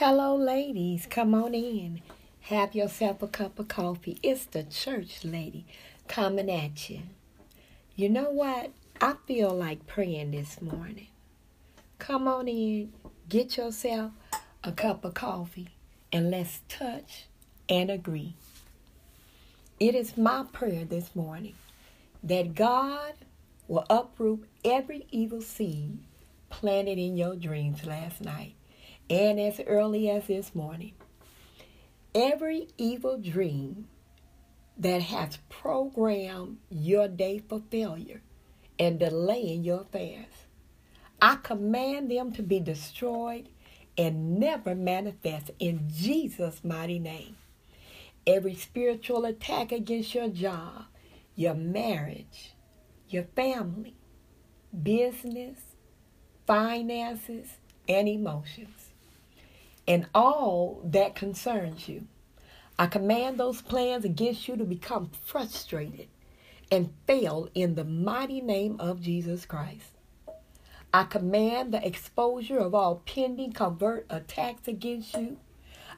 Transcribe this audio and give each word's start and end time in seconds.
Hello, 0.00 0.36
ladies. 0.36 1.08
Come 1.10 1.34
on 1.34 1.56
in. 1.56 2.02
Have 2.42 2.72
yourself 2.72 3.20
a 3.20 3.26
cup 3.26 3.58
of 3.58 3.66
coffee. 3.66 4.16
It's 4.22 4.44
the 4.44 4.62
church 4.62 5.24
lady 5.24 5.66
coming 6.06 6.48
at 6.48 6.88
you. 6.88 7.00
You 7.96 8.08
know 8.08 8.30
what? 8.30 8.70
I 9.00 9.14
feel 9.26 9.52
like 9.52 9.88
praying 9.88 10.30
this 10.30 10.62
morning. 10.62 11.08
Come 11.98 12.28
on 12.28 12.46
in, 12.46 12.92
get 13.28 13.56
yourself 13.56 14.12
a 14.62 14.70
cup 14.70 15.04
of 15.04 15.14
coffee, 15.14 15.70
and 16.12 16.30
let's 16.30 16.60
touch 16.68 17.26
and 17.68 17.90
agree. 17.90 18.36
It 19.80 19.96
is 19.96 20.16
my 20.16 20.44
prayer 20.52 20.84
this 20.84 21.16
morning 21.16 21.56
that 22.22 22.54
God 22.54 23.14
will 23.66 23.84
uproot 23.90 24.48
every 24.64 25.08
evil 25.10 25.42
seed 25.42 25.98
planted 26.50 26.98
in 26.98 27.16
your 27.16 27.34
dreams 27.34 27.84
last 27.84 28.20
night 28.20 28.54
and 29.10 29.40
as 29.40 29.60
early 29.66 30.10
as 30.10 30.26
this 30.26 30.54
morning. 30.54 30.92
Every 32.14 32.68
evil 32.76 33.18
dream 33.18 33.88
that 34.76 35.02
has 35.02 35.38
programmed 35.48 36.58
your 36.70 37.08
day 37.08 37.42
for 37.48 37.62
failure 37.70 38.22
and 38.78 38.98
delaying 38.98 39.64
your 39.64 39.82
affairs, 39.82 40.26
I 41.20 41.36
command 41.36 42.10
them 42.10 42.32
to 42.32 42.42
be 42.42 42.60
destroyed 42.60 43.48
and 43.96 44.38
never 44.38 44.74
manifest 44.74 45.50
in 45.58 45.88
Jesus' 45.92 46.62
mighty 46.62 46.98
name. 46.98 47.36
Every 48.26 48.54
spiritual 48.54 49.24
attack 49.24 49.72
against 49.72 50.14
your 50.14 50.28
job, 50.28 50.84
your 51.34 51.54
marriage, 51.54 52.52
your 53.08 53.24
family, 53.34 53.96
business, 54.82 55.58
finances, 56.46 57.48
and 57.88 58.06
emotions 58.06 58.77
and 59.88 60.06
all 60.14 60.82
that 60.84 61.16
concerns 61.16 61.88
you. 61.88 62.06
I 62.78 62.86
command 62.86 63.38
those 63.38 63.62
plans 63.62 64.04
against 64.04 64.46
you 64.46 64.56
to 64.56 64.64
become 64.64 65.10
frustrated 65.24 66.08
and 66.70 66.92
fail 67.06 67.48
in 67.54 67.74
the 67.74 67.84
mighty 67.84 68.42
name 68.42 68.76
of 68.78 69.00
Jesus 69.00 69.46
Christ. 69.46 69.96
I 70.92 71.04
command 71.04 71.72
the 71.72 71.84
exposure 71.84 72.58
of 72.58 72.74
all 72.74 73.02
pending 73.06 73.52
covert 73.52 74.06
attacks 74.10 74.68
against 74.68 75.14
you. 75.14 75.38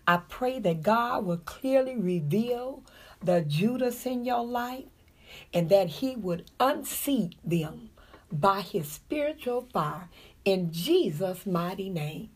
I 0.07 0.19
pray 0.29 0.61
that 0.61 0.83
God 0.83 1.27
will 1.27 1.39
clearly 1.39 1.97
reveal 1.97 2.85
the 3.23 3.43
Judas 3.43 4.07
in 4.07 4.25
your 4.25 4.45
life 4.45 4.87
and 5.53 5.69
that 5.69 5.89
he 5.89 6.17
would 6.17 6.51
unseat 6.59 7.35
them 7.45 7.91
by 8.33 8.63
his 8.63 8.89
spiritual 8.89 9.69
fire 9.73 10.09
in 10.45 10.73
Jesus' 10.73 11.45
mighty 11.45 11.91
name. 11.91 12.31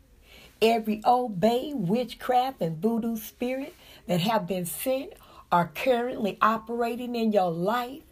Every 0.64 1.02
obeah, 1.04 1.76
witchcraft, 1.76 2.62
and 2.62 2.78
voodoo 2.78 3.18
spirit 3.18 3.74
that 4.06 4.20
have 4.20 4.46
been 4.46 4.64
sent 4.64 5.12
are 5.52 5.70
currently 5.74 6.38
operating 6.40 7.14
in 7.14 7.32
your 7.32 7.50
life 7.50 8.02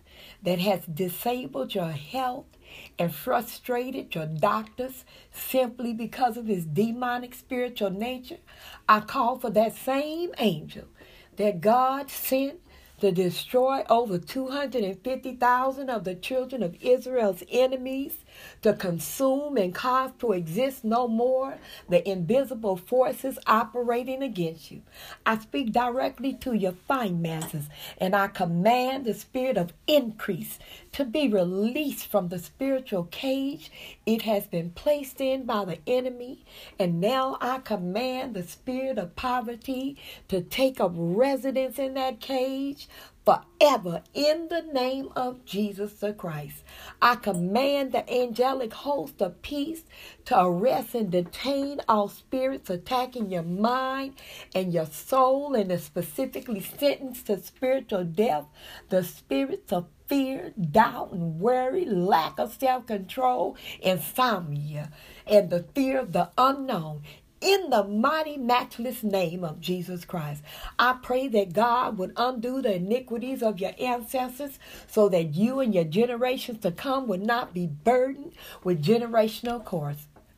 that 0.43 0.59
has 0.59 0.85
disabled 0.85 1.75
your 1.75 1.93
health 1.93 2.45
and 2.99 3.15
frustrated 3.15 4.15
your 4.15 4.27
doctors 4.27 5.07
simply 5.33 5.95
because 5.95 6.37
of 6.37 6.47
his 6.47 6.67
demonic 6.67 7.35
spiritual 7.35 7.91
nature, 7.91 8.39
I 8.87 9.01
call 9.01 9.39
for 9.39 9.49
that 9.49 9.75
same 9.75 10.35
angel 10.37 10.89
that 11.37 11.63
God 11.63 12.11
sent 12.11 12.61
to 13.01 13.13
destroy 13.13 13.83
over 13.89 14.19
250,000 14.19 15.91
of 15.91 16.05
the 16.05 16.15
children 16.15 16.63
of 16.63 16.77
Israel's 16.83 17.43
enemies, 17.51 18.22
to 18.63 18.73
consume 18.75 19.57
and 19.57 19.75
cause 19.75 20.11
to 20.19 20.33
exist 20.33 20.85
no 20.85 21.09
more 21.09 21.57
the 21.89 22.09
invisible 22.09 22.77
forces 22.77 23.39
operating 23.47 24.23
against 24.23 24.71
you. 24.71 24.83
I 25.27 25.39
speak 25.39 25.73
directly 25.73 26.35
to 26.35 26.55
your 26.55 26.73
finances 26.73 27.69
and 27.99 28.15
I 28.15 28.29
command 28.29 29.05
the 29.05 29.15
spirit 29.15 29.57
of 29.57 29.73
increase 29.87 30.59
to 30.93 31.05
be 31.05 31.29
released 31.29 32.07
from 32.07 32.29
the 32.29 32.39
spiritual 32.39 33.05
cage 33.05 33.71
it 34.07 34.23
has 34.23 34.47
been 34.47 34.71
placed 34.71 35.21
in 35.21 35.45
by 35.45 35.65
the 35.65 35.79
enemy. 35.87 36.45
And 36.79 37.01
now 37.01 37.39
I 37.41 37.59
command 37.59 38.35
the 38.35 38.43
spirit 38.43 38.99
of 38.99 39.17
poverty 39.17 39.97
to 40.29 40.43
take 40.43 40.81
up 40.81 40.93
residence 40.95 41.79
in 41.79 41.95
that 41.95 42.21
cage 42.21 42.89
forever 43.25 44.03
in 44.15 44.49
the 44.49 44.63
name 44.73 45.09
of 45.15 45.45
Jesus 45.45 45.95
the 45.95 46.13
Christ. 46.13 46.65
I 47.01 47.17
command 47.17 47.93
the 47.93 48.11
angelic 48.13 48.73
host 48.73 49.23
of 49.23 49.41
peace 49.43 49.85
to 50.25 50.41
arrest 50.41 50.95
and 50.95 51.11
detain 51.11 51.81
all 51.89 52.09
spirits 52.09 52.71
attacking 52.71 53.31
your 53.31 53.43
mind 53.43 54.15
and 54.55 54.73
your 54.73 54.87
soul 54.87 55.55
and 55.55 55.71
is 55.71 55.85
specifically 55.85 56.61
sentenced 56.61 57.27
to 57.27 57.39
spiritual 57.43 58.05
death, 58.05 58.47
the 58.89 59.05
spirits 59.05 59.73
of 59.73 59.87
fear, 60.09 60.53
doubt, 60.61 61.13
and 61.13 61.41
worry, 61.41 61.85
lack 61.87 62.39
of 62.39 62.53
self 62.53 62.87
control, 62.87 63.57
insomnia, 63.81 64.91
and 65.27 65.49
the 65.49 65.65
fear 65.75 66.01
of 66.01 66.13
the 66.13 66.29
unknown 66.37 67.03
in 67.43 67.71
the 67.71 67.85
mighty, 67.85 68.37
matchless 68.37 69.03
name 69.03 69.43
of 69.43 69.61
Jesus 69.61 70.05
Christ. 70.05 70.43
I 70.79 70.99
pray 71.03 71.29
that 71.29 71.53
God 71.53 71.99
would 71.99 72.13
undo 72.17 72.63
the 72.63 72.77
iniquities 72.77 73.43
of 73.43 73.59
your 73.59 73.73
ancestors 73.81 74.59
so 74.87 75.09
that 75.09 75.35
you 75.35 75.61
and 75.61 75.75
your 75.75 75.85
generations 75.85 76.61
to 76.61 76.71
come 76.71 77.09
would 77.09 77.27
not 77.27 77.53
be 77.53 77.67
burdened 77.67 78.33
with 78.63 78.85
generational 78.85 79.65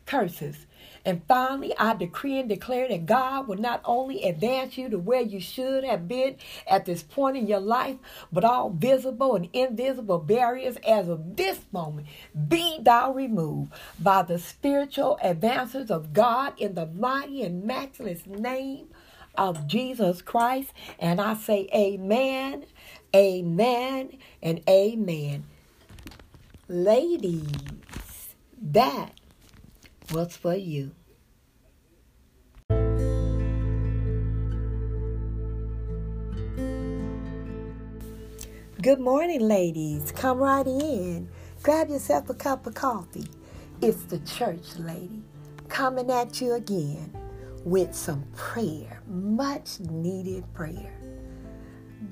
curses. 0.07 0.67
And 1.05 1.23
finally, 1.29 1.75
I 1.79 1.95
decree 1.95 2.39
and 2.39 2.49
declare 2.49 2.89
that 2.89 3.07
God 3.07 3.47
will 3.47 3.59
not 3.59 3.83
only 3.85 4.25
advance 4.25 4.79
you 4.79 4.89
to 4.89 4.99
where 4.99 5.21
you 5.21 5.39
should 5.39 5.85
have 5.85 6.09
been 6.09 6.37
at 6.67 6.87
this 6.87 7.03
point 7.03 7.37
in 7.37 7.47
your 7.47 7.61
life, 7.61 7.97
but 8.33 8.45
all 8.45 8.71
visible 8.71 9.37
and 9.37 9.49
invisible 9.53 10.19
barriers 10.19 10.77
as 10.87 11.09
of 11.09 11.37
this 11.37 11.61
moment 11.73 12.07
be 12.49 12.79
thou 12.81 13.13
removed 13.13 13.73
by 13.99 14.23
the 14.23 14.39
spiritual 14.39 15.19
advances 15.23 15.91
of 15.91 16.13
God 16.13 16.55
in 16.59 16.75
the 16.75 16.87
mighty 16.87 17.43
and 17.43 17.65
matchless 17.65 18.27
name 18.27 18.87
of 19.37 19.67
Jesus 19.67 20.23
Christ. 20.23 20.73
And 20.99 21.21
I 21.21 21.35
say, 21.35 21.69
Amen, 21.75 22.65
Amen, 23.15 24.17
and 24.43 24.63
Amen. 24.69 25.45
Ladies, 26.69 27.51
that 28.63 29.13
was 30.13 30.37
for 30.37 30.55
you. 30.55 30.93
Good 38.83 39.01
morning, 39.01 39.41
ladies. 39.41 40.13
Come 40.13 40.39
right 40.39 40.67
in. 40.67 41.29
Grab 41.63 41.89
yourself 41.89 42.29
a 42.29 42.35
cup 42.35 42.67
of 42.67 42.75
coffee. 42.75 43.27
It's 43.81 44.05
the 44.05 44.19
church 44.21 44.77
lady 44.77 45.23
coming 45.69 46.11
at 46.11 46.41
you 46.41 46.55
again 46.55 47.11
with 47.65 47.95
some 47.95 48.25
prayer, 48.37 49.01
much 49.09 49.81
needed 49.81 50.45
prayer. 50.53 50.93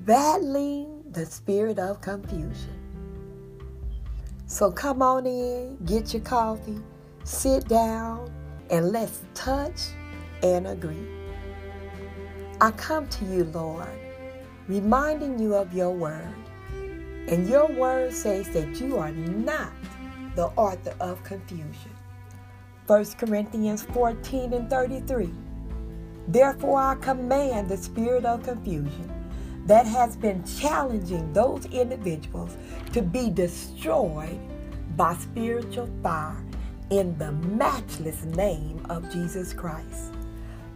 Battling 0.05 1.03
the 1.11 1.25
spirit 1.25 1.77
of 1.77 2.01
confusion. 2.01 2.79
So 4.47 4.71
come 4.71 5.01
on 5.01 5.27
in, 5.27 5.77
get 5.85 6.13
your 6.13 6.23
coffee, 6.23 6.81
sit 7.23 7.67
down, 7.67 8.31
and 8.69 8.91
let's 8.91 9.21
touch 9.33 9.81
and 10.41 10.67
agree. 10.67 11.07
I 12.61 12.71
come 12.71 13.07
to 13.07 13.25
you, 13.25 13.45
Lord, 13.45 13.87
reminding 14.67 15.39
you 15.39 15.55
of 15.55 15.73
your 15.73 15.91
word 15.91 16.33
and 17.27 17.47
your 17.47 17.67
word 17.67 18.13
says 18.13 18.49
that 18.49 18.79
you 18.81 18.97
are 18.97 19.11
not 19.11 19.71
the 20.35 20.47
author 20.57 20.93
of 20.99 21.23
confusion. 21.23 21.91
1 22.87 23.05
Corinthians 23.17 23.83
14 23.83 24.53
and 24.53 24.69
33. 24.69 25.33
Therefore, 26.27 26.79
I 26.81 26.95
command 26.95 27.69
the 27.69 27.77
spirit 27.77 28.25
of 28.25 28.43
confusion 28.43 29.11
that 29.65 29.85
has 29.85 30.17
been 30.17 30.43
challenging 30.43 31.31
those 31.31 31.65
individuals 31.67 32.57
to 32.91 33.01
be 33.01 33.29
destroyed 33.29 34.39
by 34.97 35.15
spiritual 35.15 35.89
fire 36.01 36.43
in 36.93 37.17
the 37.17 37.31
matchless 37.31 38.23
name 38.23 38.85
of 38.87 39.11
Jesus 39.11 39.51
Christ. 39.51 40.13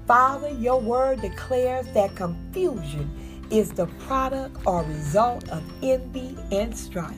Father, 0.08 0.50
your 0.50 0.82
word 0.82 1.22
declares 1.22 1.86
that 1.94 2.16
confusion 2.16 3.46
is 3.52 3.72
the 3.72 3.86
product 4.08 4.58
or 4.66 4.82
result 4.86 5.48
of 5.50 5.64
envy 5.84 6.36
and 6.52 6.76
strife. 6.76 7.16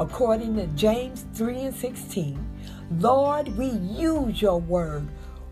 According 0.00 0.56
to 0.56 0.66
James 0.68 1.26
3 1.34 1.58
and 1.58 1.74
16, 1.74 2.42
Lord, 3.00 3.48
we 3.58 3.66
use 3.66 4.40
your 4.40 4.60
word, 4.60 5.06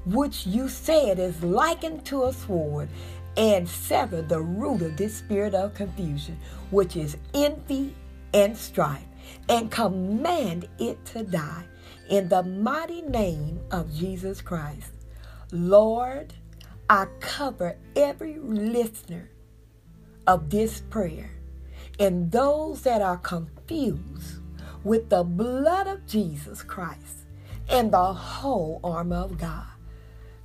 which 0.07 0.47
you 0.47 0.67
said 0.67 1.19
is 1.19 1.43
likened 1.43 2.07
to 2.07 2.25
a 2.25 2.33
sword, 2.33 2.89
and 3.37 3.69
sever 3.69 4.23
the 4.23 4.41
root 4.41 4.81
of 4.81 4.97
this 4.97 5.17
spirit 5.17 5.55
of 5.55 5.75
confusion, 5.75 6.39
which 6.71 6.97
is 6.97 7.19
envy 7.35 7.95
and 8.33 8.57
strife, 8.57 9.05
and 9.51 9.71
command 9.71 10.67
it 10.79 11.05
to 11.05 11.23
die 11.25 11.67
in 12.11 12.29
the 12.29 12.43
mighty 12.43 13.03
name 13.03 13.61
of 13.71 13.95
Jesus 13.95 14.41
Christ. 14.41 14.93
Lord, 15.53 16.35
I 16.89 17.07
cover 17.21 17.79
every 17.95 18.37
listener 18.39 19.31
of 20.27 20.51
this 20.51 20.81
prayer 20.91 21.31
and 22.01 22.33
those 22.33 22.83
that 22.83 23.01
are 23.01 23.17
confused 23.19 24.41
with 24.83 25.09
the 25.09 25.23
blood 25.23 25.87
of 25.87 26.05
Jesus 26.07 26.63
Christ 26.65 27.27
and 27.69 27.93
the 27.93 28.13
whole 28.13 28.81
armor 28.83 29.17
of 29.17 29.39
God 29.39 29.67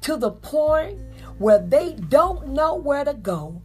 to 0.02 0.18
the 0.18 0.32
point 0.32 1.00
where 1.40 1.58
they 1.60 1.94
don't 1.94 2.50
know 2.50 2.76
where 2.76 3.04
to 3.04 3.16
go 3.16 3.60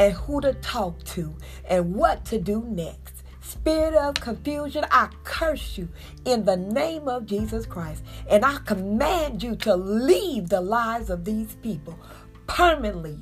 and 0.00 0.12
who 0.12 0.40
to 0.40 0.54
talk 0.54 1.04
to 1.04 1.36
and 1.68 1.94
what 1.94 2.24
to 2.24 2.40
do 2.40 2.64
next. 2.64 3.13
Spirit 3.46 3.94
of 3.94 4.14
confusion, 4.14 4.86
I 4.90 5.10
curse 5.22 5.76
you 5.76 5.88
in 6.24 6.44
the 6.44 6.56
name 6.56 7.08
of 7.08 7.26
Jesus 7.26 7.66
Christ. 7.66 8.02
And 8.28 8.44
I 8.44 8.56
command 8.64 9.42
you 9.42 9.54
to 9.56 9.76
leave 9.76 10.48
the 10.48 10.62
lives 10.62 11.10
of 11.10 11.24
these 11.24 11.54
people 11.56 11.98
permanently 12.46 13.18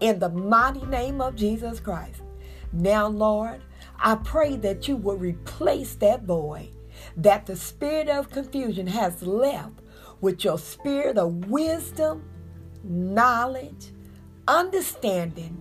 in 0.00 0.20
the 0.20 0.28
mighty 0.28 0.86
name 0.86 1.20
of 1.20 1.34
Jesus 1.34 1.80
Christ. 1.80 2.22
Now, 2.72 3.08
Lord, 3.08 3.60
I 3.98 4.14
pray 4.14 4.56
that 4.56 4.86
you 4.86 4.96
will 4.96 5.16
replace 5.16 5.94
that 5.96 6.22
void 6.22 6.70
that 7.16 7.46
the 7.46 7.56
spirit 7.56 8.08
of 8.08 8.30
confusion 8.30 8.86
has 8.86 9.22
left 9.22 9.80
with 10.20 10.44
your 10.44 10.58
spirit 10.58 11.18
of 11.18 11.46
wisdom, 11.46 12.24
knowledge, 12.84 13.92
understanding, 14.46 15.56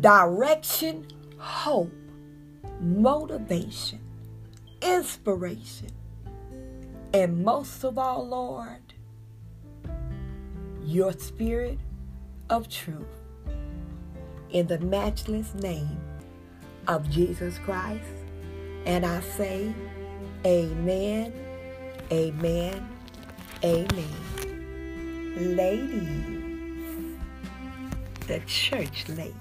direction, 0.00 1.06
hope, 1.38 1.92
motivation, 2.82 4.00
inspiration, 4.82 5.92
and 7.14 7.44
most 7.44 7.84
of 7.84 7.96
all, 7.96 8.26
Lord, 8.26 8.94
your 10.84 11.12
spirit 11.12 11.78
of 12.50 12.68
truth. 12.68 13.06
In 14.50 14.66
the 14.66 14.78
matchless 14.80 15.54
name 15.54 15.98
of 16.88 17.08
Jesus 17.08 17.58
Christ. 17.58 18.04
And 18.84 19.06
I 19.06 19.20
say, 19.20 19.72
Amen, 20.44 21.32
Amen, 22.10 22.88
Amen. 23.64 24.08
Ladies, 25.56 27.16
the 28.26 28.40
church 28.40 29.08
lady. 29.08 29.34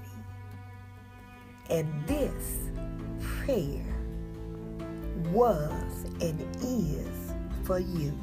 And 1.70 1.92
this 2.06 2.72
prayer 3.46 3.82
was 5.32 6.06
and 6.22 6.40
is 6.62 7.34
for 7.64 7.80
you. 7.80 8.14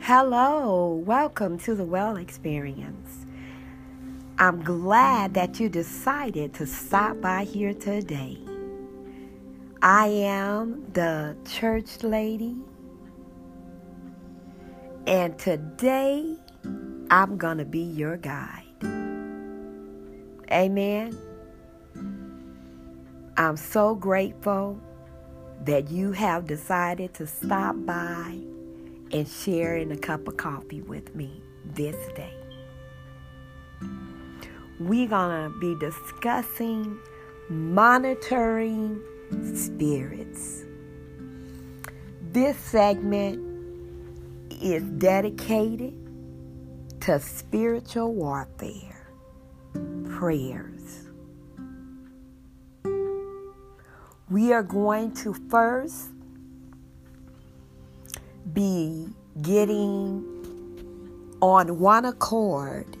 Hello, 0.00 1.02
welcome 1.06 1.58
to 1.60 1.74
the 1.74 1.84
Well 1.84 2.18
Experience. 2.18 3.24
I'm 4.38 4.62
glad 4.62 5.32
that 5.34 5.58
you 5.58 5.70
decided 5.70 6.52
to 6.54 6.66
stop 6.66 7.18
by 7.22 7.44
here 7.44 7.72
today. 7.72 8.51
I 9.84 10.06
am 10.06 10.92
the 10.92 11.36
church 11.44 12.04
lady, 12.04 12.54
and 15.08 15.36
today 15.40 16.36
I'm 17.10 17.36
going 17.36 17.58
to 17.58 17.64
be 17.64 17.80
your 17.80 18.16
guide. 18.16 18.62
Amen. 20.52 21.18
I'm 23.36 23.56
so 23.56 23.96
grateful 23.96 24.80
that 25.64 25.90
you 25.90 26.12
have 26.12 26.46
decided 26.46 27.12
to 27.14 27.26
stop 27.26 27.74
by 27.84 28.38
and 29.10 29.26
share 29.26 29.76
in 29.76 29.90
a 29.90 29.96
cup 29.96 30.28
of 30.28 30.36
coffee 30.36 30.82
with 30.82 31.12
me 31.16 31.42
this 31.74 31.96
day. 32.14 32.36
We're 34.78 35.08
going 35.08 35.52
to 35.52 35.58
be 35.58 35.74
discussing 35.74 37.00
monitoring 37.48 39.02
spirits. 39.54 40.64
This 42.32 42.56
segment 42.56 43.40
is 44.62 44.82
dedicated 44.98 45.94
to 47.00 47.18
spiritual 47.18 48.14
warfare 48.14 49.12
prayers. 50.08 51.08
We 54.30 54.52
are 54.52 54.62
going 54.62 55.12
to 55.16 55.34
first 55.50 56.10
be 58.52 59.08
getting 59.42 60.24
on 61.42 61.78
one 61.78 62.04
accord 62.04 62.96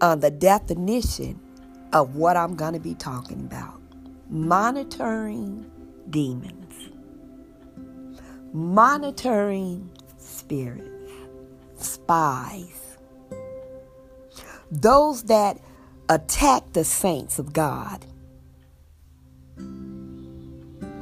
on 0.00 0.20
the 0.20 0.30
definition 0.30 1.40
of 1.92 2.16
what 2.16 2.36
I'm 2.36 2.54
going 2.54 2.74
to 2.74 2.80
be 2.80 2.94
talking 2.94 3.40
about 3.40 3.77
monitoring 4.28 5.70
demons, 6.10 6.90
monitoring 8.52 9.90
spirits, 10.18 11.12
spies, 11.76 12.98
those 14.70 15.24
that 15.24 15.58
attack 16.08 16.72
the 16.72 16.84
saints 16.84 17.38
of 17.38 17.52
God. 17.52 18.04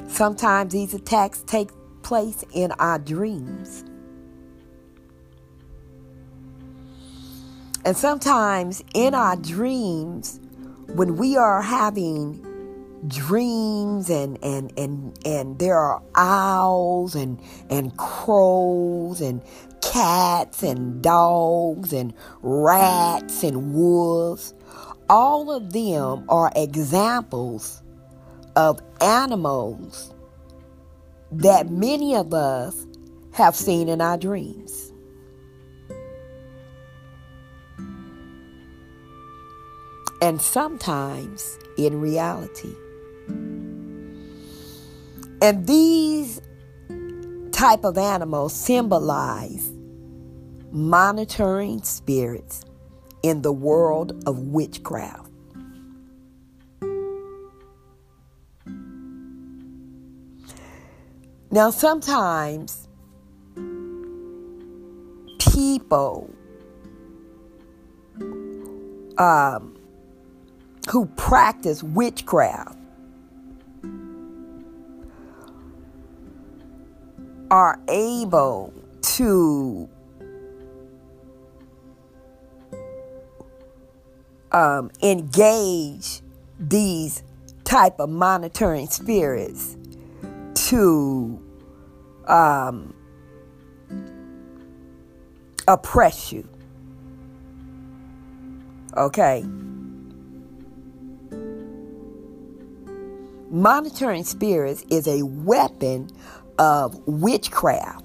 Sometimes 0.08 0.72
these 0.72 0.94
attacks 0.94 1.42
take 1.46 1.70
place 2.02 2.44
in 2.54 2.72
our 2.72 2.98
dreams. 2.98 3.84
And 7.84 7.96
sometimes 7.96 8.82
in 8.94 9.14
our 9.14 9.36
dreams, 9.36 10.40
when 10.94 11.16
we 11.16 11.36
are 11.36 11.62
having 11.62 12.44
dreams 13.06 14.10
and 14.10 14.38
and 14.42 14.72
and 14.78 15.18
and 15.24 15.58
there 15.58 15.76
are 15.76 16.02
owls 16.14 17.14
and 17.14 17.40
and 17.70 17.96
crows 17.96 19.20
and 19.20 19.42
cats 19.82 20.62
and 20.62 21.02
dogs 21.02 21.92
and 21.92 22.12
rats 22.42 23.42
and 23.42 23.74
wolves 23.74 24.54
all 25.08 25.52
of 25.52 25.72
them 25.72 26.24
are 26.28 26.50
examples 26.56 27.82
of 28.56 28.80
animals 29.00 30.12
that 31.30 31.70
many 31.70 32.14
of 32.14 32.32
us 32.32 32.86
have 33.32 33.54
seen 33.54 33.88
in 33.88 34.00
our 34.00 34.16
dreams. 34.16 34.92
And 40.22 40.40
sometimes 40.40 41.58
in 41.76 42.00
reality. 42.00 42.74
And 45.42 45.66
these 45.66 46.40
type 47.52 47.84
of 47.84 47.98
animals 47.98 48.54
symbolize 48.54 49.70
monitoring 50.72 51.82
spirits 51.82 52.64
in 53.22 53.42
the 53.42 53.52
world 53.52 54.22
of 54.26 54.38
witchcraft. 54.38 55.30
Now, 61.50 61.70
sometimes 61.70 62.88
people 65.38 66.30
um, 69.16 69.74
who 70.90 71.06
practice 71.16 71.82
witchcraft 71.82 72.75
are 77.50 77.80
able 77.88 78.72
to 79.02 79.88
um, 84.52 84.90
engage 85.02 86.22
these 86.58 87.22
type 87.64 88.00
of 88.00 88.08
monitoring 88.08 88.86
spirits 88.86 89.76
to 90.54 91.40
um, 92.26 92.94
oppress 95.68 96.32
you. 96.32 96.48
Okay? 98.96 99.44
Monitoring 103.50 104.24
spirits 104.24 104.84
is 104.90 105.06
a 105.06 105.22
weapon 105.22 106.08
of 106.58 107.00
witchcraft. 107.06 108.04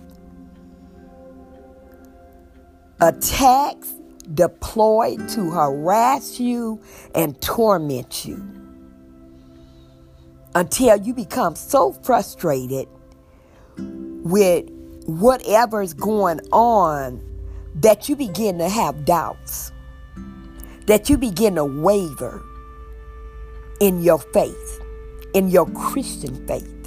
Attacks 2.99 3.93
deployed 4.33 5.27
to 5.29 5.49
harass 5.49 6.39
you 6.39 6.81
and 7.15 7.39
torment 7.41 8.25
you 8.25 8.43
until 10.53 10.97
you 10.97 11.13
become 11.13 11.55
so 11.55 11.93
frustrated 11.93 12.87
with 13.77 14.69
whatever's 15.05 15.93
going 15.93 16.39
on 16.51 17.21
that 17.75 18.09
you 18.09 18.15
begin 18.15 18.57
to 18.59 18.69
have 18.69 19.05
doubts, 19.05 19.71
that 20.87 21.09
you 21.09 21.17
begin 21.17 21.55
to 21.55 21.65
waver 21.65 22.43
in 23.79 24.01
your 24.01 24.19
faith, 24.19 24.81
in 25.33 25.49
your 25.49 25.65
Christian 25.71 26.45
faith. 26.47 26.80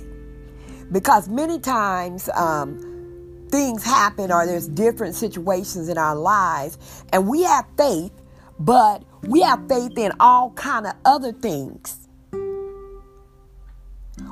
Because 0.94 1.28
many 1.28 1.58
times 1.58 2.30
um, 2.36 3.48
things 3.50 3.82
happen 3.82 4.30
or 4.30 4.46
there's 4.46 4.68
different 4.68 5.16
situations 5.16 5.88
in 5.88 5.98
our 5.98 6.14
lives, 6.14 6.78
and 7.12 7.26
we 7.26 7.42
have 7.42 7.66
faith, 7.76 8.12
but 8.60 9.02
we 9.22 9.40
have 9.40 9.66
faith 9.68 9.98
in 9.98 10.12
all 10.20 10.52
kind 10.52 10.86
of 10.86 10.94
other 11.04 11.32
things. 11.32 11.98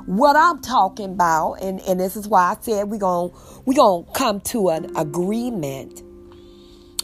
What 0.05 0.37
I'm 0.37 0.61
talking 0.61 1.11
about, 1.11 1.55
and, 1.55 1.81
and 1.81 1.99
this 1.99 2.15
is 2.15 2.29
why 2.29 2.53
I 2.53 2.57
said 2.61 2.89
we're 2.89 2.97
going 2.97 3.33
we're 3.65 3.73
gonna 3.73 4.05
come 4.13 4.39
to 4.39 4.69
an 4.69 4.95
agreement 4.95 6.01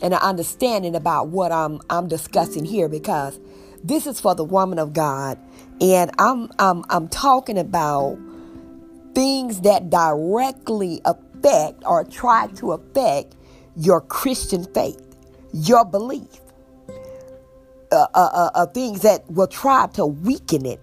and 0.02 0.14
an 0.14 0.22
understanding 0.22 0.96
about 0.96 1.28
what 1.28 1.52
I'm 1.52 1.82
I'm 1.90 2.08
discussing 2.08 2.64
here 2.64 2.88
because 2.88 3.38
this 3.84 4.08
is 4.08 4.22
for 4.22 4.36
the 4.36 4.46
woman 4.46 4.80
of 4.80 4.94
God. 4.94 5.38
And 5.82 6.12
I'm 6.18 6.50
I'm 6.60 6.86
I'm 6.90 7.10
talking 7.10 7.58
about 7.58 8.18
things 9.20 9.60
that 9.60 9.90
directly 9.90 11.02
affect 11.04 11.84
or 11.86 12.06
try 12.06 12.48
to 12.56 12.72
affect 12.72 13.36
your 13.76 14.00
Christian 14.00 14.64
faith, 14.74 15.18
your 15.52 15.84
belief. 15.84 16.40
Uh, 17.92 18.08
uh, 18.14 18.30
uh, 18.34 18.50
uh 18.56 18.66
things 18.68 19.02
that 19.02 19.30
will 19.30 19.48
try 19.48 19.88
to 19.88 20.06
weaken 20.06 20.66
it. 20.66 20.80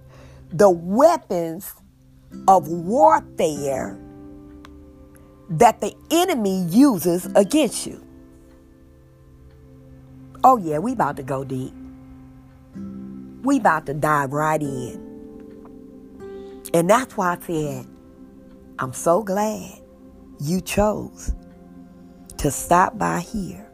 The 0.50 0.68
weapons 0.68 1.72
of 2.46 2.68
warfare 2.68 3.98
that 5.48 5.80
the 5.80 5.94
enemy 6.10 6.66
uses 6.68 7.24
against 7.36 7.86
you. 7.86 8.04
Oh 10.44 10.58
yeah, 10.58 10.78
we 10.78 10.92
about 10.92 11.16
to 11.16 11.22
go 11.22 11.42
deep. 11.42 11.72
We 13.44 13.56
about 13.56 13.86
to 13.86 13.94
dive 13.94 14.34
right 14.34 14.60
in. 14.60 15.00
And 16.74 16.90
that's 16.90 17.16
why 17.16 17.38
I 17.40 17.46
said, 17.46 17.95
I'm 18.78 18.92
so 18.92 19.22
glad 19.22 19.80
you 20.38 20.60
chose 20.60 21.32
to 22.36 22.50
stop 22.50 22.98
by 22.98 23.20
here. 23.20 23.66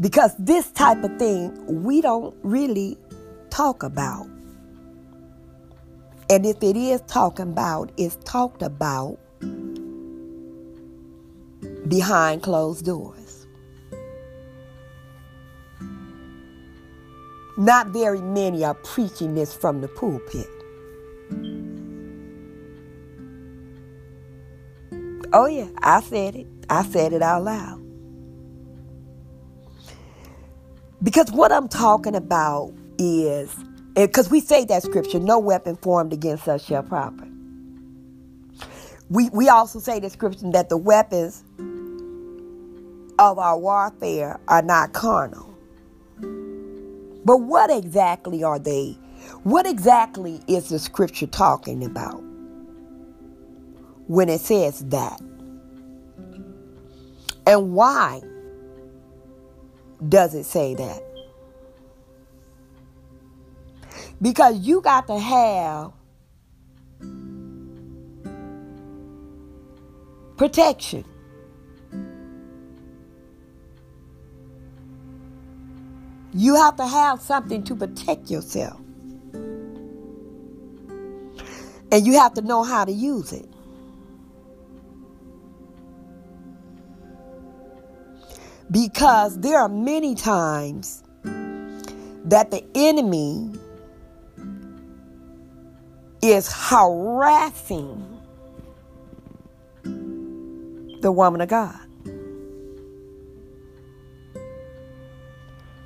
Because 0.00 0.36
this 0.38 0.70
type 0.70 1.02
of 1.02 1.18
thing 1.18 1.82
we 1.82 2.00
don't 2.00 2.34
really 2.44 2.96
talk 3.50 3.82
about. 3.82 4.26
And 6.30 6.46
if 6.46 6.62
it 6.62 6.76
is 6.76 7.00
talking 7.08 7.50
about, 7.50 7.90
it's 7.96 8.16
talked 8.24 8.62
about 8.62 9.18
behind 11.88 12.42
closed 12.42 12.84
doors. 12.84 13.48
Not 17.58 17.88
very 17.88 18.22
many 18.22 18.64
are 18.64 18.74
preaching 18.74 19.34
this 19.34 19.52
from 19.52 19.80
the 19.80 19.88
pulpit. 19.88 20.61
Oh, 25.34 25.46
yeah, 25.46 25.68
I 25.78 26.02
said 26.02 26.36
it. 26.36 26.46
I 26.68 26.84
said 26.84 27.12
it 27.12 27.22
out 27.22 27.44
loud. 27.44 27.80
Because 31.02 31.32
what 31.32 31.50
I'm 31.52 31.68
talking 31.68 32.14
about 32.14 32.72
is 32.98 33.54
because 33.94 34.30
we 34.30 34.40
say 34.40 34.64
that 34.66 34.82
scripture, 34.82 35.18
no 35.18 35.38
weapon 35.38 35.76
formed 35.76 36.12
against 36.12 36.48
us 36.48 36.64
shall 36.64 36.82
prosper. 36.82 37.28
We, 39.10 39.28
we 39.30 39.48
also 39.48 39.78
say 39.80 40.00
the 40.00 40.10
scripture 40.10 40.50
that 40.52 40.68
the 40.68 40.76
weapons 40.76 41.44
of 43.18 43.38
our 43.38 43.58
warfare 43.58 44.38
are 44.48 44.62
not 44.62 44.92
carnal. 44.92 45.54
But 47.24 47.38
what 47.38 47.70
exactly 47.70 48.42
are 48.42 48.58
they? 48.58 48.98
What 49.42 49.66
exactly 49.66 50.40
is 50.46 50.68
the 50.68 50.78
scripture 50.78 51.26
talking 51.26 51.84
about 51.84 52.22
when 54.06 54.28
it 54.28 54.40
says 54.40 54.84
that? 54.86 55.20
And 57.46 57.72
why 57.72 58.20
does 60.08 60.34
it 60.34 60.44
say 60.44 60.74
that? 60.74 61.02
Because 64.20 64.60
you 64.60 64.80
got 64.80 65.06
to 65.08 65.18
have 65.18 65.92
protection. 70.36 71.04
You 76.34 76.54
have 76.56 76.76
to 76.76 76.86
have 76.86 77.20
something 77.20 77.62
to 77.64 77.76
protect 77.76 78.30
yourself. 78.30 78.80
And 81.92 82.06
you 82.06 82.14
have 82.14 82.34
to 82.34 82.42
know 82.42 82.62
how 82.62 82.84
to 82.86 82.92
use 82.92 83.32
it. 83.32 83.51
Because 88.72 89.38
there 89.38 89.60
are 89.60 89.68
many 89.68 90.14
times 90.14 91.04
that 92.24 92.50
the 92.50 92.64
enemy 92.74 93.52
is 96.22 96.50
harassing 96.50 98.08
the 101.02 101.12
woman 101.12 101.42
of 101.42 101.48
God. 101.48 101.78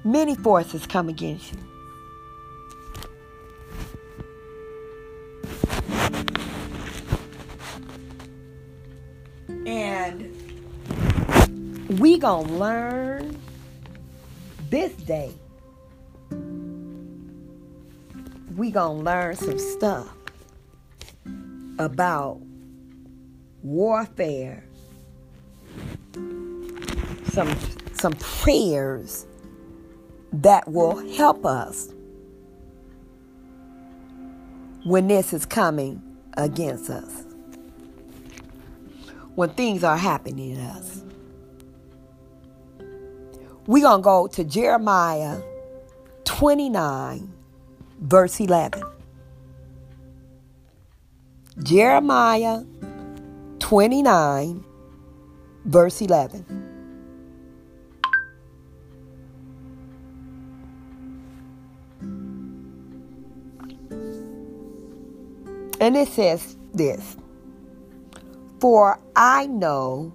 Many 0.04 0.36
forces 0.36 0.86
come 0.86 1.08
against 1.08 1.52
you. 1.52 1.65
We 12.16 12.20
to 12.20 12.54
learn 12.54 13.38
this 14.70 14.90
day. 14.94 15.30
We 18.56 18.72
to 18.72 19.04
learn 19.04 19.36
some 19.36 19.58
stuff 19.58 20.16
about 21.78 22.40
warfare, 23.62 24.64
some 27.32 27.54
some 27.92 28.14
prayers 28.14 29.26
that 30.32 30.66
will 30.70 30.96
help 31.16 31.44
us 31.44 31.90
when 34.86 35.06
this 35.08 35.34
is 35.34 35.44
coming 35.44 36.00
against 36.38 36.88
us. 36.88 37.24
When 39.34 39.50
things 39.50 39.84
are 39.84 39.98
happening 39.98 40.54
to 40.54 40.62
us. 40.62 41.05
We're 43.66 43.82
going 43.82 44.00
to 44.00 44.04
go 44.04 44.26
to 44.28 44.44
Jeremiah 44.44 45.40
29, 46.24 47.32
verse 48.00 48.38
11. 48.38 48.82
Jeremiah 51.62 52.62
29, 53.58 54.64
verse 55.64 56.00
11. 56.00 56.66
And 65.80 65.96
it 65.96 66.08
says 66.08 66.56
this 66.72 67.16
For 68.60 68.98
I 69.14 69.46
know 69.46 70.12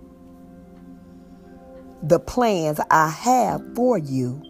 the 2.04 2.20
plans 2.20 2.80
I 2.90 3.10
have 3.10 3.62
for 3.76 3.98
you, 3.98 4.42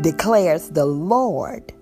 declares 0.00 0.70
the 0.70 0.86
Lord. 0.86 1.72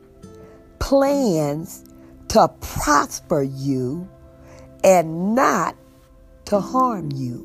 Plans 0.78 1.84
to 2.28 2.48
prosper 2.60 3.42
you 3.42 4.08
and 4.84 5.34
not 5.34 5.76
to 6.46 6.60
harm 6.60 7.10
you. 7.12 7.44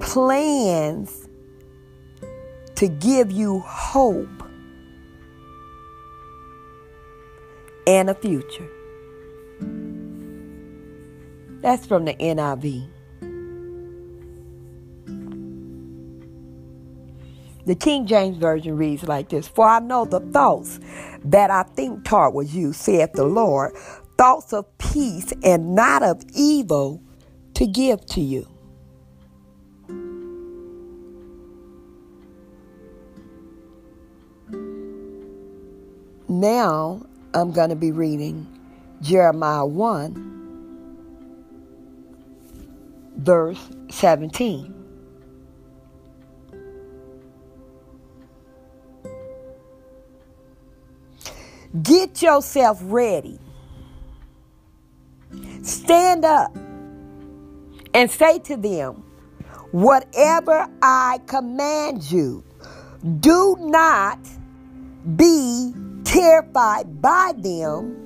Plans 0.00 1.28
to 2.74 2.88
give 2.88 3.30
you 3.30 3.60
hope 3.60 4.28
and 7.86 8.10
a 8.10 8.14
future. 8.14 8.68
That's 11.62 11.86
from 11.86 12.04
the 12.04 12.14
NIV. 12.14 12.95
The 17.66 17.74
King 17.74 18.06
James 18.06 18.36
Version 18.36 18.76
reads 18.76 19.02
like 19.02 19.28
this 19.28 19.48
For 19.48 19.66
I 19.66 19.80
know 19.80 20.04
the 20.04 20.20
thoughts 20.20 20.78
that 21.24 21.50
I 21.50 21.64
think 21.64 22.04
towards 22.04 22.54
you, 22.54 22.72
saith 22.72 23.12
the 23.12 23.24
Lord, 23.24 23.76
thoughts 24.16 24.52
of 24.52 24.66
peace 24.78 25.32
and 25.42 25.74
not 25.74 26.04
of 26.04 26.22
evil 26.32 27.02
to 27.54 27.66
give 27.66 28.06
to 28.06 28.20
you. 28.20 28.48
Now 36.28 37.04
I'm 37.34 37.50
going 37.50 37.70
to 37.70 37.76
be 37.76 37.90
reading 37.90 38.46
Jeremiah 39.02 39.66
1, 39.66 40.34
verse 43.16 43.68
17. 43.90 44.75
Get 51.82 52.22
yourself 52.22 52.78
ready. 52.82 53.38
Stand 55.62 56.24
up 56.24 56.56
and 57.92 58.10
say 58.10 58.38
to 58.40 58.56
them, 58.56 59.02
Whatever 59.72 60.68
I 60.80 61.20
command 61.26 62.10
you, 62.10 62.44
do 63.20 63.56
not 63.58 64.18
be 65.16 65.74
terrified 66.04 67.02
by 67.02 67.32
them, 67.36 67.96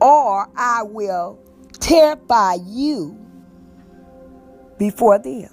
or 0.00 0.48
I 0.56 0.82
will 0.84 1.38
terrify 1.80 2.54
you 2.66 3.16
before 4.78 5.18
them. 5.18 5.50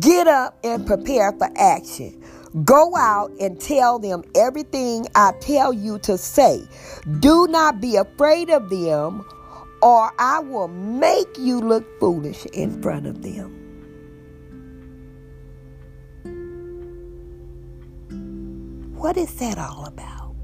Get 0.00 0.26
up 0.26 0.58
and 0.64 0.84
prepare 0.84 1.32
for 1.32 1.48
action. 1.56 2.22
Go 2.64 2.96
out 2.96 3.30
and 3.38 3.60
tell 3.60 4.00
them 4.00 4.24
everything 4.34 5.06
I 5.14 5.32
tell 5.40 5.72
you 5.72 5.98
to 6.00 6.18
say. 6.18 6.66
Do 7.20 7.46
not 7.46 7.80
be 7.80 7.94
afraid 7.96 8.50
of 8.50 8.68
them, 8.68 9.24
or 9.82 10.10
I 10.18 10.40
will 10.40 10.68
make 10.68 11.28
you 11.38 11.60
look 11.60 11.84
foolish 12.00 12.46
in 12.46 12.82
front 12.82 13.06
of 13.06 13.22
them. 13.22 13.52
What 18.96 19.16
is 19.16 19.32
that 19.36 19.56
all 19.56 19.84
about? 19.84 20.34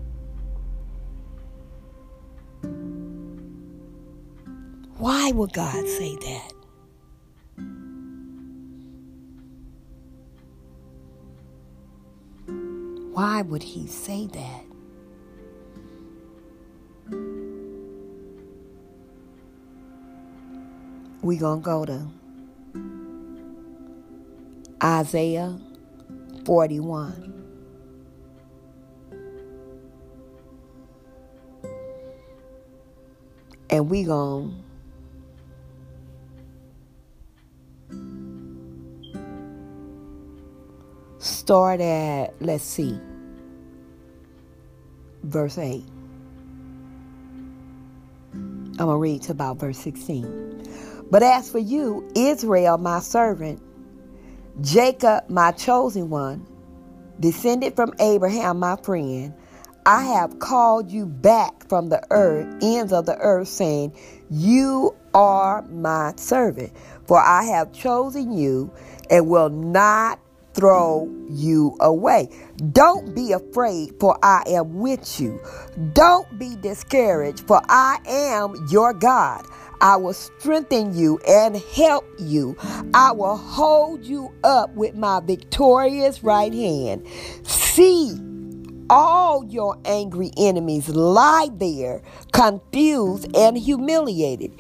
Why 4.99 5.33
would 5.33 5.53
God 5.53 5.89
say 5.89 6.15
that? 6.15 6.62
Why 13.13 13.43
would 13.43 13.63
he 13.63 13.87
say 13.87 14.27
that? 14.29 14.65
We're 21.21 21.39
going 21.39 21.61
to 21.61 21.65
go 21.65 21.85
to 21.85 22.07
Isaiah 24.83 25.59
41. 26.47 27.29
And 33.69 33.91
we 33.91 34.05
going 34.05 34.65
start 41.43 41.81
at, 41.81 42.41
let's 42.41 42.63
see, 42.63 43.01
verse 45.25 45.59
8. 45.59 45.85
I'm 48.33 48.77
going 48.77 48.89
to 48.91 48.97
read 48.97 49.23
to 49.23 49.33
about 49.33 49.59
verse 49.59 49.79
16. 49.79 51.09
But 51.11 51.25
as 51.25 51.51
for 51.51 51.59
you, 51.59 52.09
Israel, 52.15 52.79
my 52.79 53.01
servant, 53.01 53.61
Jacob, 54.61 55.29
my 55.29 55.51
chosen 55.51 56.11
one, 56.11 56.47
descended 57.19 57.75
from 57.75 57.93
Abraham, 57.99 58.61
my 58.61 58.77
friend, 58.77 59.35
I 59.85 60.05
have 60.05 60.39
called 60.39 60.93
you 60.93 61.07
back 61.07 61.69
from 61.69 61.89
the 61.89 62.07
earth, 62.11 62.47
ends 62.63 62.93
of 62.93 63.07
the 63.07 63.17
earth, 63.17 63.49
saying, 63.49 63.97
You 64.31 64.95
are 65.13 65.63
my 65.63 66.13
servant, 66.15 66.73
for 67.09 67.19
I 67.19 67.43
have 67.47 67.73
chosen 67.73 68.31
you 68.31 68.73
and 69.11 69.27
will 69.27 69.51
not 69.51 70.21
throw 70.55 71.11
you 71.29 71.77
away. 71.81 72.29
Don't 72.73 73.15
be 73.15 73.33
afraid, 73.33 73.95
for 73.99 74.19
I 74.23 74.43
am 74.47 74.75
with 74.75 75.21
you. 75.21 75.41
Don't 75.93 76.39
be 76.39 76.57
discouraged, 76.57 77.47
for 77.47 77.61
I 77.69 77.99
am 78.07 78.55
your 78.71 78.93
God. 78.93 79.47
I 79.81 79.97
will 79.97 80.15
strengthen 80.15 80.97
you 80.97 81.19
and 81.27 81.57
help 81.57 82.05
you. 82.19 82.57
I 82.95 83.11
will 83.11 83.37
hold 83.37 84.05
you 84.05 84.33
up 84.45 84.73
with 84.75 84.95
my 84.95 85.21
victorious 85.21 86.23
right 86.23 86.53
hand. 86.53 87.05
See, 87.43 88.17
all 88.89 89.45
your 89.47 89.77
angry 89.85 90.31
enemies 90.37 90.89
lie 90.89 91.49
there, 91.55 92.03
confused 92.33 93.35
and 93.35 93.57
humiliated. 93.57 94.53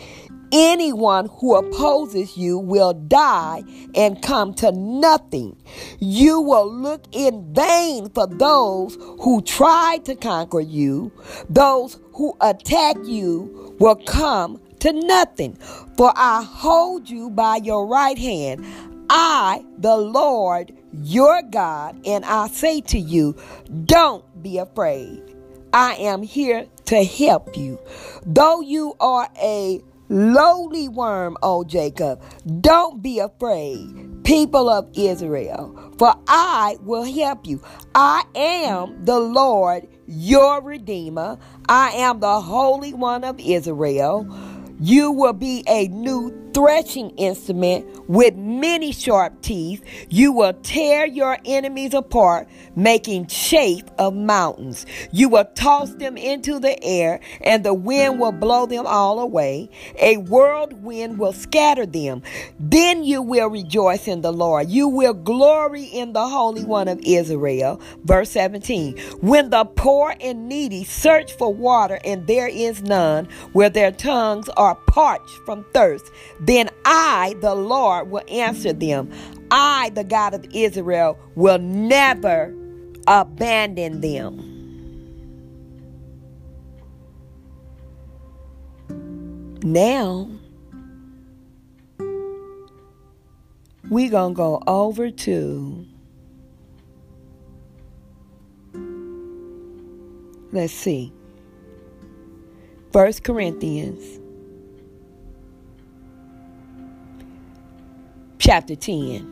Anyone 0.53 1.31
who 1.38 1.57
opposes 1.57 2.37
you 2.37 2.59
will 2.59 2.93
die 2.93 3.65
and 3.95 4.21
come 4.23 4.53
to 4.55 4.71
nothing. 4.71 5.57
You 5.99 6.41
will 6.41 6.71
look 6.71 7.07
in 7.12 7.55
vain 7.55 8.11
for 8.11 8.27
those 8.27 8.97
who 9.21 9.41
try 9.41 9.99
to 10.05 10.15
conquer 10.15 10.61
you. 10.61 11.11
Those 11.49 11.99
who 12.15 12.37
attack 12.43 12.97
you 13.05 13.75
will 13.79 13.97
come 13.97 14.61
to 14.81 14.93
nothing. 14.93 15.55
For 15.97 16.12
I 16.15 16.43
hold 16.43 17.09
you 17.09 17.31
by 17.31 17.57
your 17.57 17.87
right 17.87 18.19
hand. 18.19 18.67
I, 19.09 19.65
the 19.79 19.97
Lord 19.97 20.73
your 20.93 21.43
God, 21.43 21.99
and 22.07 22.25
I 22.25 22.49
say 22.49 22.83
to 22.83 22.99
you, 22.99 23.37
don't 23.87 24.43
be 24.43 24.59
afraid. 24.59 25.23
I 25.73 25.95
am 25.95 26.23
here 26.23 26.67
to 26.87 27.03
help 27.05 27.57
you. 27.57 27.79
Though 28.27 28.61
you 28.61 28.95
are 29.01 29.29
a 29.41 29.81
lowly 30.09 30.88
worm, 30.88 31.37
O 31.43 31.65
Jacob. 31.65 32.23
Don't 32.61 33.03
be 33.03 33.19
afraid, 33.19 34.25
people 34.25 34.69
of 34.69 34.88
Israel, 34.95 35.95
for 35.99 36.15
I 36.29 36.77
will 36.83 37.05
help 37.05 37.47
you. 37.47 37.62
I 37.95 38.25
am 38.35 39.05
the 39.05 39.19
Lord, 39.19 39.87
your 40.07 40.62
Redeemer. 40.62 41.38
I 41.69 41.91
am 41.91 42.21
the 42.21 42.41
Holy 42.41 42.95
One 42.95 43.25
of 43.25 43.38
Israel. 43.41 44.27
You 44.81 45.12
will 45.12 45.33
be 45.33 45.62
a 45.69 45.88
new 45.88 46.41
threshing 46.53 47.11
instrument 47.11 48.09
with 48.09 48.35
many 48.37 48.93
sharp 48.93 49.41
teeth. 49.43 49.83
You 50.09 50.33
will 50.33 50.53
tear 50.62 51.07
your 51.07 51.38
enemies 51.45 51.95
apart, 51.95 52.49
making 52.77 53.27
chaff 53.27 53.83
of 53.99 54.15
mountains. 54.15 54.87
You 55.11 55.29
will 55.29 55.45
toss 55.55 55.95
them 55.95 56.17
into 56.17 56.59
the 56.59 56.83
air, 56.83 57.21
and 57.41 57.65
the 57.65 57.75
wind 57.75 58.19
will 58.19 58.33
blow 58.33 58.67
them 58.67 58.87
all 58.87 59.19
away. 59.19 59.71
A 59.99 60.17
whirlwind 60.19 61.19
will 61.19 61.33
scatter 61.33 61.87
them. 61.87 62.23
Then 62.59 63.05
you 63.05 63.23
will 63.23 63.49
rejoice 63.49 64.09
in 64.09 64.23
the 64.23 64.33
Lord. 64.33 64.69
You 64.69 64.88
will 64.88 65.15
glory 65.15 65.85
in 65.85 66.12
the 66.12 66.29
Holy 66.29 66.65
One 66.65 66.88
of 66.88 67.01
Israel. 67.05 67.81
Verse 68.05 68.31
17 68.31 68.99
When 69.21 69.51
the 69.51 69.65
poor 69.65 70.15
and 70.21 70.49
needy 70.49 70.85
search 70.85 71.33
for 71.33 71.53
water, 71.53 71.99
and 72.05 72.27
there 72.27 72.49
is 72.49 72.83
none, 72.83 73.29
where 73.53 73.71
their 73.71 73.93
tongues 73.93 74.49
are 74.51 74.75
parched 74.75 75.37
from 75.45 75.65
thirst, 75.73 76.11
then 76.44 76.68
I, 76.85 77.37
the 77.40 77.55
Lord, 77.55 78.11
will 78.11 78.24
answer 78.28 78.72
them. 78.72 79.11
I, 79.52 79.90
the 79.94 80.02
God 80.02 80.35
of 80.35 80.44
Israel, 80.52 81.16
will 81.37 81.61
never 81.61 82.52
abandon 83.07 84.00
them. 84.00 84.48
Now, 89.62 90.28
we're 93.88 94.11
going 94.11 94.33
to 94.33 94.37
go 94.37 94.62
over 94.66 95.11
to, 95.12 95.87
let's 100.50 100.72
see, 100.72 101.12
First 102.92 103.22
Corinthians 103.22 104.18
chapter 108.42 108.74
10. 108.74 109.22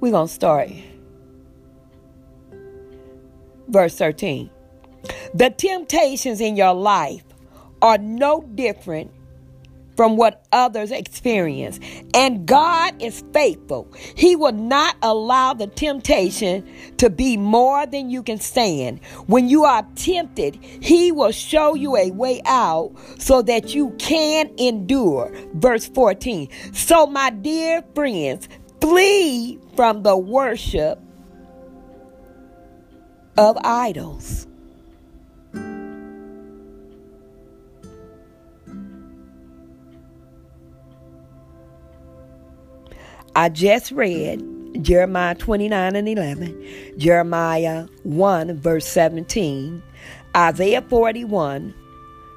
We're 0.00 0.10
going 0.10 0.28
to 0.28 0.32
start 0.32 0.68
verse 3.66 3.96
13. 3.96 4.50
The 5.32 5.48
temptations 5.48 6.42
in 6.42 6.56
your 6.56 6.74
life 6.74 7.24
are 7.80 7.96
no 7.96 8.42
different 8.42 9.10
from 9.96 10.16
what 10.16 10.46
others 10.52 10.90
experience. 10.90 11.80
And 12.14 12.46
God 12.46 13.00
is 13.02 13.24
faithful. 13.32 13.92
He 14.14 14.36
will 14.36 14.52
not 14.52 14.96
allow 15.02 15.54
the 15.54 15.66
temptation 15.66 16.68
to 16.98 17.10
be 17.10 17.36
more 17.36 17.86
than 17.86 18.10
you 18.10 18.22
can 18.22 18.38
stand. 18.38 19.04
When 19.26 19.48
you 19.48 19.64
are 19.64 19.86
tempted, 19.96 20.56
He 20.56 21.12
will 21.12 21.32
show 21.32 21.74
you 21.74 21.96
a 21.96 22.10
way 22.10 22.42
out 22.44 22.92
so 23.18 23.42
that 23.42 23.74
you 23.74 23.90
can 23.98 24.50
endure. 24.58 25.32
Verse 25.54 25.86
14. 25.88 26.48
So, 26.72 27.06
my 27.06 27.30
dear 27.30 27.82
friends, 27.94 28.48
flee 28.80 29.58
from 29.74 30.02
the 30.02 30.16
worship 30.16 31.00
of 33.36 33.56
idols. 33.62 34.46
I 43.36 43.50
just 43.50 43.92
read 43.92 44.42
Jeremiah 44.82 45.34
29 45.34 45.94
and 45.94 46.08
11, 46.08 46.94
Jeremiah 46.96 47.86
1, 48.04 48.58
verse 48.58 48.88
17, 48.88 49.82
Isaiah 50.34 50.80
41, 50.80 51.74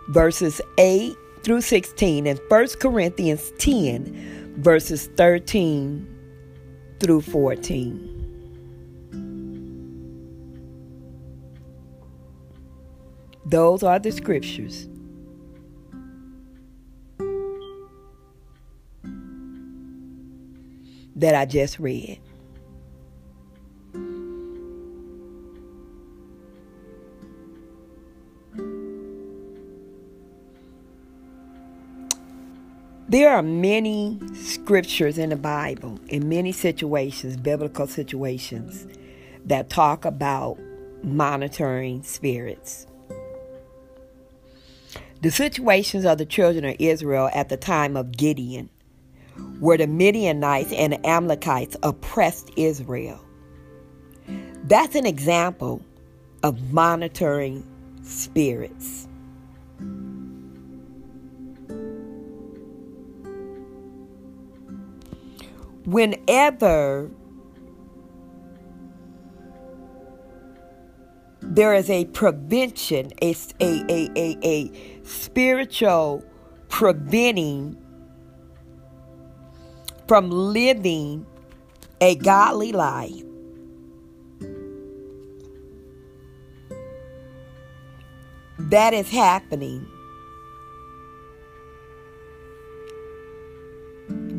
verses 0.09 0.59
8 0.77 1.15
through 1.41 1.61
16, 1.61 2.27
and 2.27 2.37
1 2.49 2.67
Corinthians 2.81 3.49
10, 3.59 4.55
verses 4.57 5.09
13 5.15 6.05
through 6.99 7.21
14. 7.21 8.05
Those 13.45 13.83
are 13.83 13.99
the 13.99 14.11
scriptures 14.11 14.89
that 21.15 21.35
I 21.35 21.45
just 21.45 21.79
read. 21.79 22.19
There 33.09 33.31
are 33.31 33.41
many 33.41 34.19
scriptures 34.35 35.17
in 35.17 35.31
the 35.31 35.35
Bible, 35.35 35.99
in 36.09 36.29
many 36.29 36.51
situations, 36.51 37.37
biblical 37.37 37.87
situations, 37.87 38.85
that 39.45 39.71
talk 39.71 40.05
about 40.05 40.59
monitoring 41.01 42.03
spirits. 42.03 42.85
The 45.21 45.31
situations 45.31 46.05
of 46.05 46.19
the 46.19 46.25
children 46.25 46.63
of 46.65 46.75
Israel 46.77 47.31
at 47.33 47.49
the 47.49 47.57
time 47.57 47.97
of 47.97 48.11
Gideon 48.11 48.69
where 49.59 49.77
the 49.77 49.87
Midianites 49.87 50.71
and 50.71 51.05
Amalekites 51.05 51.75
oppressed 51.83 52.51
Israel. 52.55 53.19
That's 54.63 54.95
an 54.95 55.05
example 55.05 55.81
of 56.43 56.71
monitoring 56.71 57.65
spirits. 58.03 59.07
Whenever 65.85 67.09
there 71.41 71.73
is 71.73 71.89
a 71.89 72.05
prevention, 72.05 73.11
a, 73.21 73.35
a, 73.59 73.85
a, 73.89 74.11
a, 74.15 74.37
a 74.43 74.71
spiritual 75.03 76.23
preventing 76.67 77.75
from 80.09 80.31
living 80.31 81.23
a 82.01 82.15
godly 82.15 82.71
life. 82.71 83.13
That 88.57 88.95
is 88.95 89.07
happening 89.11 89.85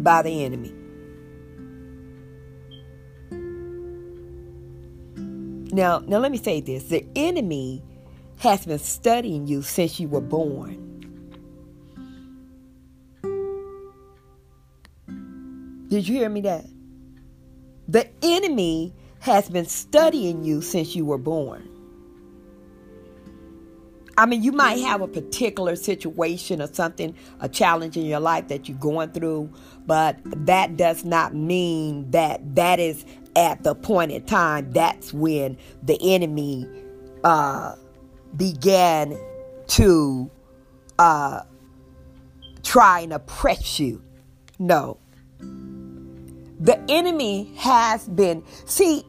by 0.02 0.22
the 0.22 0.44
enemy. 0.44 0.74
Now, 5.72 6.00
now 6.00 6.18
let 6.18 6.33
me 6.33 6.38
say 6.38 6.61
this. 6.61 6.83
The 6.88 7.06
enemy 7.14 7.85
has 8.38 8.66
been 8.66 8.80
studying 8.80 9.46
you 9.46 9.62
since 9.62 10.00
you 10.00 10.09
were 10.09 10.20
born. 10.20 10.89
Did 15.90 16.07
you 16.07 16.18
hear 16.18 16.29
me 16.29 16.40
that? 16.42 16.64
The 17.88 18.09
enemy 18.22 18.94
has 19.18 19.50
been 19.50 19.66
studying 19.66 20.44
you 20.44 20.62
since 20.62 20.94
you 20.94 21.05
were 21.05 21.18
born. 21.18 21.68
I 24.16 24.26
mean, 24.26 24.42
you 24.42 24.53
might 24.53 24.79
have 24.81 25.00
a 25.00 25.09
particular 25.09 25.74
situation 25.74 26.62
or 26.62 26.72
something, 26.72 27.16
a 27.40 27.48
challenge 27.48 27.96
in 27.96 28.05
your 28.05 28.20
life 28.20 28.48
that 28.48 28.68
you're 28.68 28.79
going 28.79 29.11
through, 29.11 29.53
but 29.87 30.18
that 30.24 30.76
does 30.76 31.05
not 31.05 31.35
mean 31.35 32.11
that 32.12 32.55
that 32.55 32.79
is 32.79 33.05
at 33.35 33.62
the 33.64 33.74
point 33.74 34.12
in 34.12 34.22
time 34.24 34.70
that's 34.72 35.12
when 35.12 35.57
the 35.83 35.98
enemy 36.03 36.68
uh, 37.24 37.74
began 38.37 39.18
to 39.66 40.31
uh, 40.98 41.40
try 42.62 43.00
and 43.00 43.12
oppress 43.12 43.81
you. 43.81 44.03
No. 44.59 44.98
The 46.61 46.79
enemy 46.90 47.53
has 47.57 48.07
been, 48.07 48.44
see, 48.66 49.01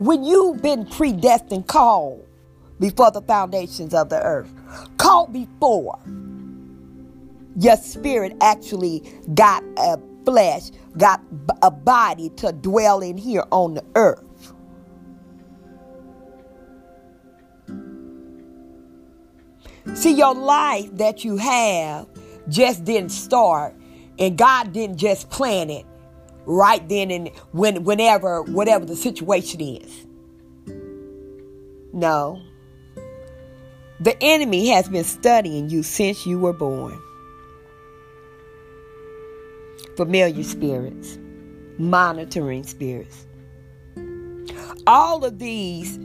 when 0.00 0.24
you've 0.24 0.60
been 0.62 0.84
predestined, 0.84 1.68
called 1.68 2.26
before 2.80 3.12
the 3.12 3.22
foundations 3.22 3.94
of 3.94 4.08
the 4.08 4.20
earth, 4.20 4.52
called 4.98 5.32
before 5.32 6.00
your 7.56 7.76
spirit 7.76 8.36
actually 8.40 9.04
got 9.34 9.62
a 9.76 9.96
flesh, 10.24 10.70
got 10.98 11.22
a 11.62 11.70
body 11.70 12.30
to 12.30 12.50
dwell 12.50 13.00
in 13.00 13.16
here 13.16 13.44
on 13.52 13.74
the 13.74 13.84
earth. 13.94 14.52
See, 19.94 20.14
your 20.14 20.34
life 20.34 20.96
that 20.96 21.24
you 21.24 21.36
have 21.36 22.08
just 22.48 22.84
didn't 22.84 23.10
start, 23.10 23.76
and 24.18 24.36
God 24.36 24.72
didn't 24.72 24.96
just 24.96 25.30
plan 25.30 25.70
it 25.70 25.86
right 26.46 26.86
then 26.88 27.10
and 27.10 27.28
when 27.52 27.84
whenever 27.84 28.42
whatever 28.42 28.84
the 28.84 28.96
situation 28.96 29.60
is. 29.60 30.06
No. 31.92 32.40
The 34.00 34.20
enemy 34.20 34.68
has 34.68 34.88
been 34.88 35.04
studying 35.04 35.70
you 35.70 35.82
since 35.82 36.26
you 36.26 36.38
were 36.38 36.52
born. 36.52 37.00
Familiar 39.96 40.42
spirits, 40.42 41.18
monitoring 41.78 42.64
spirits. 42.64 43.26
All 44.86 45.24
of 45.24 45.38
these 45.38 45.98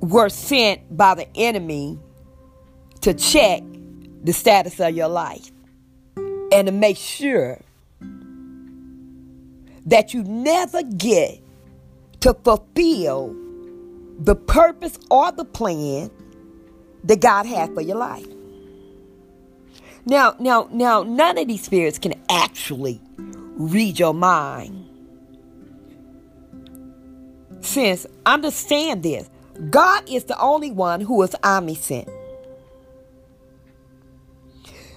were 0.00 0.28
sent 0.28 0.96
by 0.96 1.14
the 1.14 1.26
enemy 1.36 1.98
to 3.00 3.14
check 3.14 3.62
the 4.22 4.32
status 4.32 4.78
of 4.80 4.94
your 4.94 5.08
life 5.08 5.50
and 6.52 6.66
to 6.66 6.72
make 6.72 6.96
sure 6.96 7.60
that 9.86 10.14
you 10.14 10.22
never 10.24 10.82
get 10.82 11.40
to 12.20 12.34
fulfill 12.34 13.34
the 14.18 14.36
purpose 14.36 14.98
or 15.10 15.32
the 15.32 15.44
plan 15.44 16.10
that 17.04 17.20
God 17.20 17.46
had 17.46 17.72
for 17.74 17.80
your 17.80 17.96
life. 17.96 18.26
Now, 20.04 20.34
now, 20.38 20.68
now, 20.70 21.02
none 21.02 21.38
of 21.38 21.48
these 21.48 21.62
spirits 21.62 21.98
can 21.98 22.14
actually 22.28 23.00
read 23.16 23.98
your 23.98 24.14
mind. 24.14 24.86
Since 27.60 28.06
understand 28.24 29.02
this, 29.02 29.28
God 29.68 30.08
is 30.08 30.24
the 30.24 30.38
only 30.38 30.70
one 30.70 31.00
who 31.00 31.22
is 31.22 31.34
omniscient. 31.44 32.08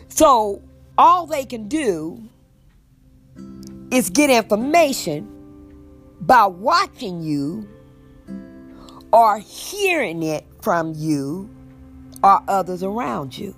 So 0.07 0.61
all 0.97 1.25
they 1.25 1.45
can 1.45 1.67
do 1.67 2.29
is 3.93 4.09
get 4.09 4.31
information 4.31 5.29
by 6.19 6.47
watching 6.47 7.21
you 7.21 7.69
or 9.11 9.37
hearing 9.37 10.23
it 10.23 10.43
from 10.63 10.95
you 10.95 11.47
or 12.23 12.41
others 12.47 12.81
around 12.81 13.37
you. 13.37 13.55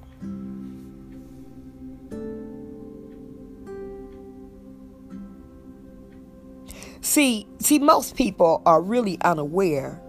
See, 6.99 7.47
see 7.59 7.79
most 7.79 8.17
people 8.17 8.61
are 8.65 8.81
really 8.81 9.17
unaware 9.21 10.01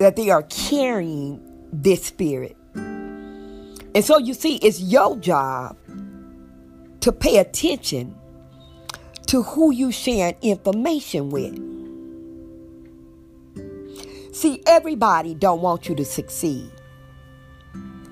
that 0.00 0.16
they 0.16 0.28
are 0.28 0.42
carrying 0.42 1.40
this 1.72 2.04
spirit. 2.04 2.58
And 2.74 4.04
so 4.04 4.18
you 4.18 4.34
see, 4.34 4.56
it's 4.56 4.82
your 4.82 5.16
job 5.16 5.78
to 7.00 7.10
pay 7.10 7.38
attention 7.38 8.17
to 9.28 9.42
who 9.42 9.70
you 9.70 9.92
share 9.92 10.34
information 10.40 11.28
with. 11.28 11.54
See, 14.34 14.62
everybody 14.66 15.34
don't 15.34 15.60
want 15.60 15.86
you 15.86 15.94
to 15.96 16.04
succeed. 16.04 16.70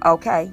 Okay? 0.05 0.53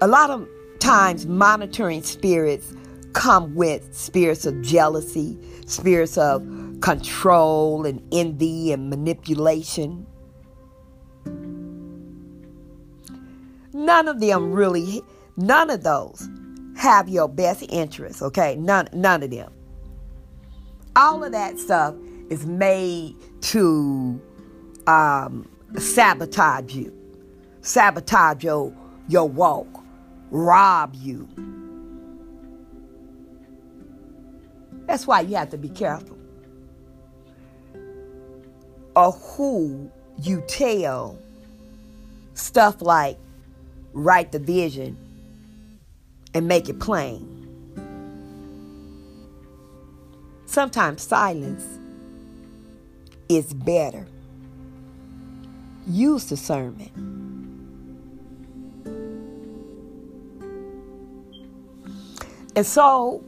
A 0.00 0.06
lot 0.06 0.30
of 0.30 0.48
times 0.78 1.26
monitoring 1.26 2.04
spirits 2.04 2.72
come 3.14 3.56
with 3.56 3.92
spirits 3.92 4.46
of 4.46 4.62
jealousy, 4.62 5.36
spirits 5.66 6.16
of 6.16 6.46
control 6.82 7.84
and 7.84 8.00
envy 8.12 8.70
and 8.70 8.88
manipulation. 8.90 10.06
None 13.72 14.06
of 14.06 14.20
them 14.20 14.52
really, 14.52 15.02
none 15.36 15.68
of 15.70 15.82
those 15.82 16.28
have 16.76 17.08
your 17.08 17.28
best 17.28 17.64
interests, 17.68 18.22
okay? 18.22 18.56
None, 18.56 18.88
none 18.92 19.22
of 19.22 19.30
them. 19.30 19.50
All 20.94 21.24
of 21.24 21.32
that 21.32 21.58
stuff 21.58 21.94
is 22.30 22.46
made 22.46 23.16
to 23.42 24.20
um, 24.86 25.48
sabotage 25.78 26.74
you, 26.74 26.92
sabotage 27.62 28.44
your, 28.44 28.72
your 29.08 29.28
walk, 29.28 29.82
rob 30.30 30.94
you. 30.94 31.28
That's 34.86 35.06
why 35.06 35.22
you 35.22 35.36
have 35.36 35.50
to 35.50 35.58
be 35.58 35.68
careful 35.68 36.16
of 38.94 39.20
who 39.22 39.90
you 40.18 40.42
tell 40.46 41.18
stuff 42.34 42.80
like 42.80 43.18
write 43.92 44.32
the 44.32 44.38
vision 44.38 44.96
and 46.36 46.46
make 46.46 46.68
it 46.68 46.78
plain. 46.78 47.26
Sometimes 50.44 51.00
silence 51.00 51.64
is 53.30 53.54
better. 53.54 54.06
Use 55.86 56.26
discernment. 56.26 56.92
And 62.54 62.66
so 62.66 63.24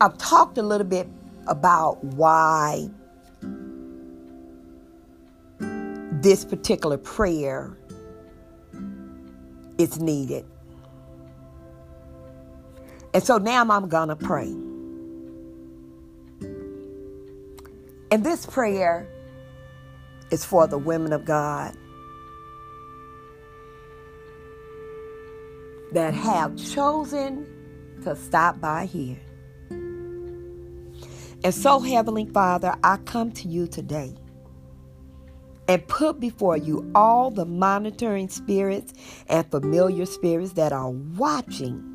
I've 0.00 0.16
talked 0.16 0.56
a 0.56 0.62
little 0.62 0.86
bit 0.86 1.06
about 1.46 2.02
why 2.02 2.88
this 5.58 6.46
particular 6.46 6.96
prayer 6.96 7.76
is 9.76 10.00
needed. 10.00 10.46
And 13.14 13.22
so 13.22 13.38
now 13.38 13.66
I'm 13.68 13.88
going 13.88 14.08
to 14.08 14.16
pray. 14.16 14.54
And 18.10 18.24
this 18.24 18.46
prayer 18.46 19.08
is 20.30 20.44
for 20.44 20.66
the 20.66 20.78
women 20.78 21.12
of 21.12 21.24
God 21.24 21.76
that 25.92 26.14
have 26.14 26.56
chosen 26.56 27.46
to 28.04 28.16
stop 28.16 28.60
by 28.60 28.86
here. 28.86 29.20
And 31.44 31.54
so, 31.54 31.80
Heavenly 31.80 32.26
Father, 32.26 32.74
I 32.84 32.98
come 32.98 33.32
to 33.32 33.48
you 33.48 33.66
today 33.66 34.14
and 35.68 35.86
put 35.88 36.20
before 36.20 36.56
you 36.56 36.90
all 36.94 37.30
the 37.30 37.46
monitoring 37.46 38.28
spirits 38.28 38.92
and 39.28 39.50
familiar 39.50 40.06
spirits 40.06 40.54
that 40.54 40.72
are 40.72 40.90
watching 40.90 41.89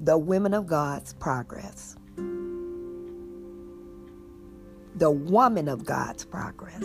the 0.00 0.16
women 0.16 0.54
of 0.54 0.66
God's 0.66 1.12
progress, 1.14 1.96
the 4.94 5.10
woman 5.10 5.68
of 5.68 5.84
God's 5.84 6.24
progress, 6.24 6.82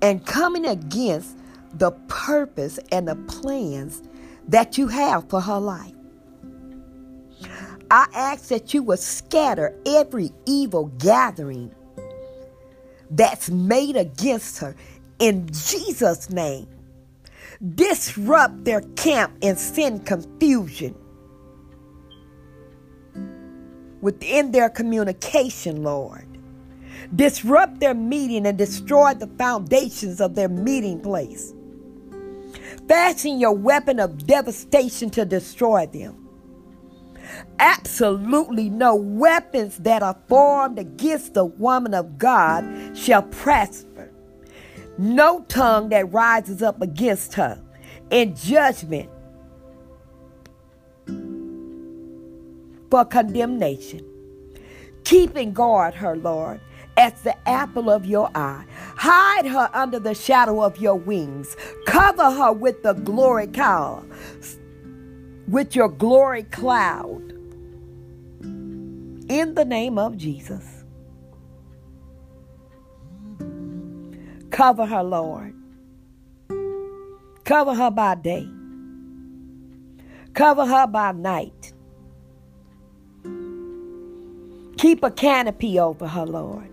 and 0.00 0.24
coming 0.24 0.66
against 0.66 1.36
the 1.74 1.90
purpose 2.08 2.78
and 2.90 3.06
the 3.06 3.16
plans 3.16 4.02
that 4.48 4.78
you 4.78 4.88
have 4.88 5.28
for 5.28 5.40
her 5.40 5.58
life. 5.58 5.92
I 7.90 8.06
ask 8.14 8.48
that 8.48 8.72
you 8.72 8.82
would 8.84 8.98
scatter 8.98 9.78
every 9.86 10.32
evil 10.46 10.86
gathering 10.98 11.74
that's 13.10 13.50
made 13.50 13.96
against 13.96 14.58
her 14.58 14.74
in 15.18 15.46
Jesus' 15.48 16.30
name. 16.30 16.66
Disrupt 17.74 18.64
their 18.64 18.80
camp 18.96 19.36
and 19.42 19.58
send 19.58 20.06
confusion 20.06 20.94
within 24.00 24.52
their 24.52 24.68
communication, 24.68 25.82
Lord. 25.82 26.26
Disrupt 27.14 27.80
their 27.80 27.94
meeting 27.94 28.46
and 28.46 28.58
destroy 28.58 29.14
the 29.14 29.28
foundations 29.38 30.20
of 30.20 30.34
their 30.34 30.48
meeting 30.48 31.00
place. 31.00 31.54
Fashion 32.88 33.40
your 33.40 33.52
weapon 33.52 33.98
of 34.00 34.26
devastation 34.26 35.10
to 35.10 35.24
destroy 35.24 35.86
them. 35.86 36.20
Absolutely 37.58 38.68
no 38.68 38.94
weapons 38.94 39.78
that 39.78 40.02
are 40.02 40.18
formed 40.28 40.78
against 40.78 41.34
the 41.34 41.44
woman 41.44 41.94
of 41.94 42.18
God 42.18 42.96
shall 42.96 43.22
prosper. 43.22 43.93
No 44.98 45.44
tongue 45.48 45.88
that 45.90 46.12
rises 46.12 46.62
up 46.62 46.80
against 46.80 47.34
her 47.34 47.60
in 48.10 48.36
judgment 48.36 49.10
for 52.90 53.04
condemnation. 53.04 54.04
Keep 55.04 55.36
and 55.36 55.54
guard 55.54 55.94
her, 55.94 56.16
Lord, 56.16 56.60
as 56.96 57.12
the 57.22 57.36
apple 57.48 57.90
of 57.90 58.06
your 58.06 58.30
eye. 58.34 58.64
Hide 58.96 59.46
her 59.46 59.68
under 59.74 59.98
the 59.98 60.14
shadow 60.14 60.62
of 60.62 60.78
your 60.78 60.94
wings. 60.94 61.56
Cover 61.86 62.30
her 62.30 62.52
with 62.52 62.82
the 62.82 62.92
glory 62.94 63.48
cloud, 63.48 64.08
with 65.48 65.74
your 65.74 65.88
glory 65.88 66.44
cloud. 66.44 67.32
In 69.28 69.54
the 69.54 69.64
name 69.64 69.98
of 69.98 70.16
Jesus. 70.16 70.83
Cover 74.54 74.86
her, 74.86 75.02
Lord. 75.02 75.52
Cover 77.42 77.74
her 77.74 77.90
by 77.90 78.14
day. 78.14 78.48
Cover 80.32 80.64
her 80.64 80.86
by 80.86 81.10
night. 81.10 81.72
Keep 84.78 85.02
a 85.02 85.10
canopy 85.10 85.80
over 85.80 86.06
her, 86.06 86.24
Lord. 86.24 86.70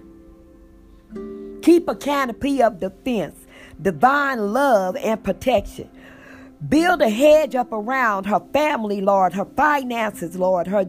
Keep 1.63 1.87
a 1.87 1.95
canopy 1.95 2.61
of 2.61 2.79
defense, 2.79 3.47
divine 3.81 4.53
love, 4.53 4.95
and 4.97 5.23
protection. 5.23 5.89
Build 6.69 7.01
a 7.01 7.09
hedge 7.09 7.55
up 7.55 7.71
around 7.71 8.25
her 8.25 8.41
family, 8.53 9.01
Lord, 9.01 9.33
her 9.33 9.45
finances, 9.57 10.35
Lord, 10.35 10.67
her 10.67 10.85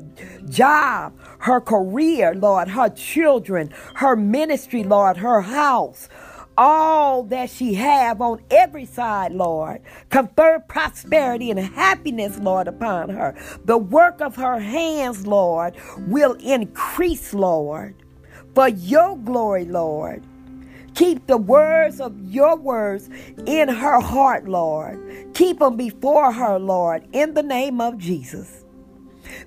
job, 0.50 1.14
her 1.38 1.62
career, 1.62 2.34
Lord, 2.34 2.68
her 2.68 2.90
children, 2.90 3.70
her 3.94 4.14
ministry, 4.14 4.84
Lord, 4.84 5.16
her 5.16 5.40
house, 5.40 6.10
all 6.56 7.24
that 7.24 7.50
she 7.50 7.74
have 7.74 8.20
on 8.20 8.42
every 8.50 8.84
side, 8.84 9.32
Lord. 9.32 9.80
Confer 10.10 10.60
prosperity 10.60 11.50
and 11.50 11.60
happiness, 11.60 12.38
Lord, 12.38 12.68
upon 12.68 13.10
her. 13.10 13.34
The 13.64 13.78
work 13.78 14.20
of 14.20 14.36
her 14.36 14.58
hands, 14.58 15.26
Lord, 15.26 15.74
will 16.08 16.34
increase, 16.34 17.34
Lord, 17.34 17.94
for 18.54 18.68
your 18.68 19.16
glory, 19.16 19.64
Lord. 19.64 20.24
Keep 20.94 21.26
the 21.26 21.38
words 21.38 22.00
of 22.00 22.14
your 22.30 22.56
words 22.56 23.08
in 23.46 23.68
her 23.68 24.00
heart, 24.00 24.46
Lord. 24.46 25.34
Keep 25.34 25.60
them 25.60 25.76
before 25.76 26.32
her, 26.32 26.58
Lord, 26.58 27.06
in 27.12 27.34
the 27.34 27.42
name 27.42 27.80
of 27.80 27.98
Jesus. 27.98 28.64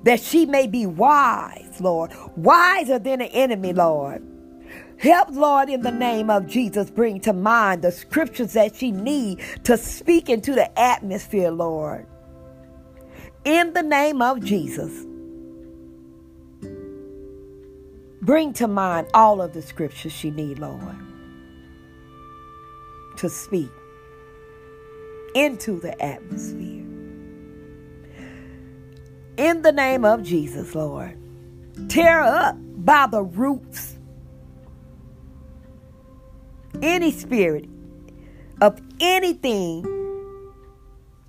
That 0.03 0.19
she 0.21 0.45
may 0.45 0.65
be 0.67 0.87
wise, 0.87 1.79
Lord, 1.79 2.11
wiser 2.35 2.97
than 2.97 3.19
the 3.19 3.25
enemy, 3.25 3.73
Lord. 3.73 4.25
Help, 4.97 5.29
Lord, 5.31 5.69
in 5.69 5.81
the 5.81 5.91
name 5.91 6.29
of 6.29 6.47
Jesus, 6.47 6.89
bring 6.89 7.19
to 7.21 7.33
mind 7.33 7.81
the 7.81 7.91
scriptures 7.91 8.53
that 8.53 8.75
she 8.75 8.91
need 8.91 9.39
to 9.63 9.77
speak 9.77 10.29
into 10.29 10.53
the 10.53 10.79
atmosphere, 10.79 11.51
Lord. 11.51 12.07
In 13.43 13.73
the 13.73 13.83
name 13.83 14.21
of 14.21 14.43
Jesus. 14.43 15.05
Bring 18.21 18.53
to 18.53 18.67
mind 18.67 19.07
all 19.13 19.41
of 19.41 19.53
the 19.53 19.61
scriptures 19.61 20.11
she 20.11 20.31
need, 20.31 20.59
Lord 20.59 20.95
to 23.17 23.29
speak 23.29 23.69
into 25.33 25.79
the 25.79 26.01
atmosphere. 26.03 26.83
In 29.37 29.61
the 29.61 29.71
name 29.71 30.05
of 30.05 30.23
Jesus, 30.23 30.75
Lord, 30.75 31.17
Tear 31.89 32.21
up 32.21 32.55
by 32.85 33.05
the 33.07 33.21
roots 33.21 33.94
any 36.81 37.11
spirit 37.11 37.67
of 38.61 38.81
anything 38.99 39.85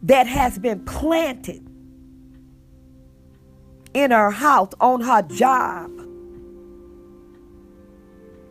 that 0.03 0.27
has 0.27 0.59
been 0.59 0.85
planted 0.85 1.67
in 3.95 4.11
her 4.11 4.31
house, 4.31 4.73
on 4.81 5.01
her 5.01 5.23
job, 5.23 5.91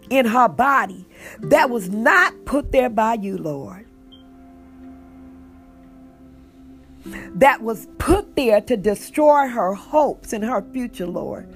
in 0.10 0.26
her 0.26 0.48
body 0.48 1.06
that 1.40 1.70
was 1.70 1.90
not 1.90 2.34
put 2.46 2.72
there 2.72 2.90
by 2.90 3.14
you, 3.16 3.38
Lord. 3.38 3.86
That 7.06 7.62
was 7.62 7.88
put 8.00 8.36
there 8.36 8.62
to 8.62 8.76
destroy 8.78 9.48
her 9.48 9.74
hopes 9.74 10.34
and 10.34 10.44
her 10.44 10.64
future, 10.74 11.08
Lord. 11.08 11.48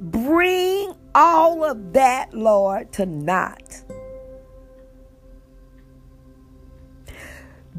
Bring 0.00 0.92
all 1.14 1.64
of 1.64 1.92
that, 1.94 2.34
Lord, 2.34 2.92
to 2.94 3.06
naught. 3.06 3.82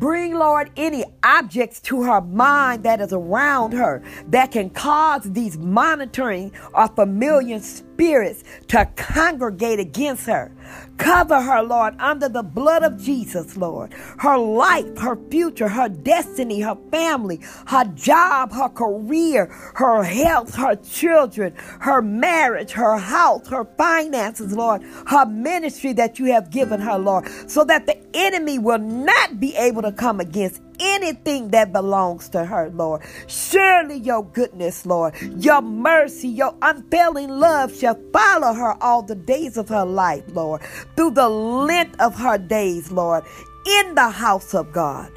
Bring, 0.02 0.34
Lord, 0.34 0.72
any 0.78 1.06
objects 1.24 1.80
to 1.82 2.02
her 2.02 2.22
mind 2.22 2.82
that 2.86 3.00
is 3.02 3.14
around 3.14 3.74
her 3.74 4.02
that 4.30 4.52
can 4.52 4.72
cause 4.72 5.22
these 5.26 5.60
monitoring 5.60 6.52
or 6.74 6.88
familiar 6.88 7.60
spirits 8.02 8.44
to 8.68 8.84
congregate 8.96 9.80
against 9.80 10.26
her. 10.26 10.52
Cover 10.98 11.40
her, 11.40 11.62
Lord, 11.62 11.96
under 12.00 12.28
the 12.28 12.42
blood 12.42 12.82
of 12.82 13.00
Jesus, 13.00 13.56
Lord. 13.56 13.94
Her 14.18 14.38
life, 14.38 14.98
her 14.98 15.18
future, 15.30 15.68
her 15.68 15.88
destiny, 15.88 16.62
her 16.62 16.78
family, 16.90 17.42
her 17.68 17.86
job, 17.94 18.54
her 18.54 18.70
career, 18.70 19.46
her 19.76 20.04
health, 20.04 20.56
her 20.56 20.76
children, 20.78 21.54
her 21.82 22.02
marriage, 22.02 22.72
her 22.72 22.98
house, 22.98 23.48
her 23.50 23.66
finances, 23.78 24.54
Lord, 24.54 24.82
her 25.08 25.26
ministry 25.28 25.94
that 25.94 26.18
you 26.18 26.26
have 26.34 26.50
given 26.50 26.82
her, 26.82 26.98
Lord, 26.98 27.28
so 27.48 27.64
that 27.66 27.86
the 27.86 27.98
enemy 28.16 28.58
will 28.58 28.80
not 28.80 29.40
be 29.40 29.56
able 29.56 29.84
to 29.84 29.92
come 29.92 30.20
against 30.20 30.62
anything 30.82 31.50
that 31.50 31.72
belongs 31.72 32.30
to 32.30 32.46
her, 32.46 32.70
Lord. 32.70 33.02
Surely 33.28 33.98
your 33.98 34.26
goodness, 34.26 34.86
Lord, 34.86 35.14
your 35.38 35.62
mercy, 35.62 36.28
your 36.28 36.56
unfailing 36.62 37.30
love 37.30 37.76
shall 37.76 38.00
follow 38.12 38.54
her 38.54 38.76
all 38.82 39.04
the 39.04 39.16
days 39.16 39.58
of 39.58 39.70
her 39.70 39.86
life, 39.86 40.24
Lord, 40.30 40.62
through 40.96 41.12
the 41.12 41.30
length 41.30 42.00
of 42.00 42.16
her 42.16 42.38
days, 42.38 42.92
Lord, 42.92 43.24
in 43.66 43.96
the 43.96 44.10
house 44.10 44.54
of 44.54 44.72
God 44.74 45.12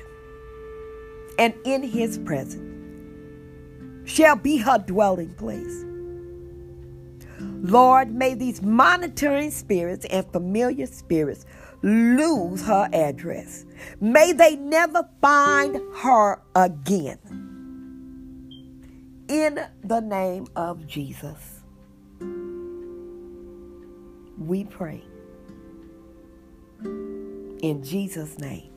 and 1.39 1.55
in 1.65 1.83
his 1.83 2.19
presence 2.19 2.63
shall 4.05 4.37
be 4.37 4.59
her 4.59 4.79
dwelling 4.79 5.35
place. 5.35 5.85
Lord, 7.41 8.15
may 8.15 8.35
these 8.35 8.63
monitoring 8.63 9.51
spirits 9.51 10.05
and 10.07 10.31
familiar 10.33 10.87
spirits 10.87 11.47
lose 11.85 12.63
her 12.63 12.89
address. 12.95 13.67
May 14.01 14.33
they 14.33 14.57
never 14.57 15.07
find 15.21 15.81
her 15.97 16.41
again. 16.57 17.19
In 19.29 19.61
the 19.85 20.01
name 20.01 20.47
of 20.57 20.87
Jesus, 20.87 21.61
we 24.39 24.65
pray. 24.65 25.03
In 26.83 27.83
Jesus' 27.83 28.39
name. 28.39 28.71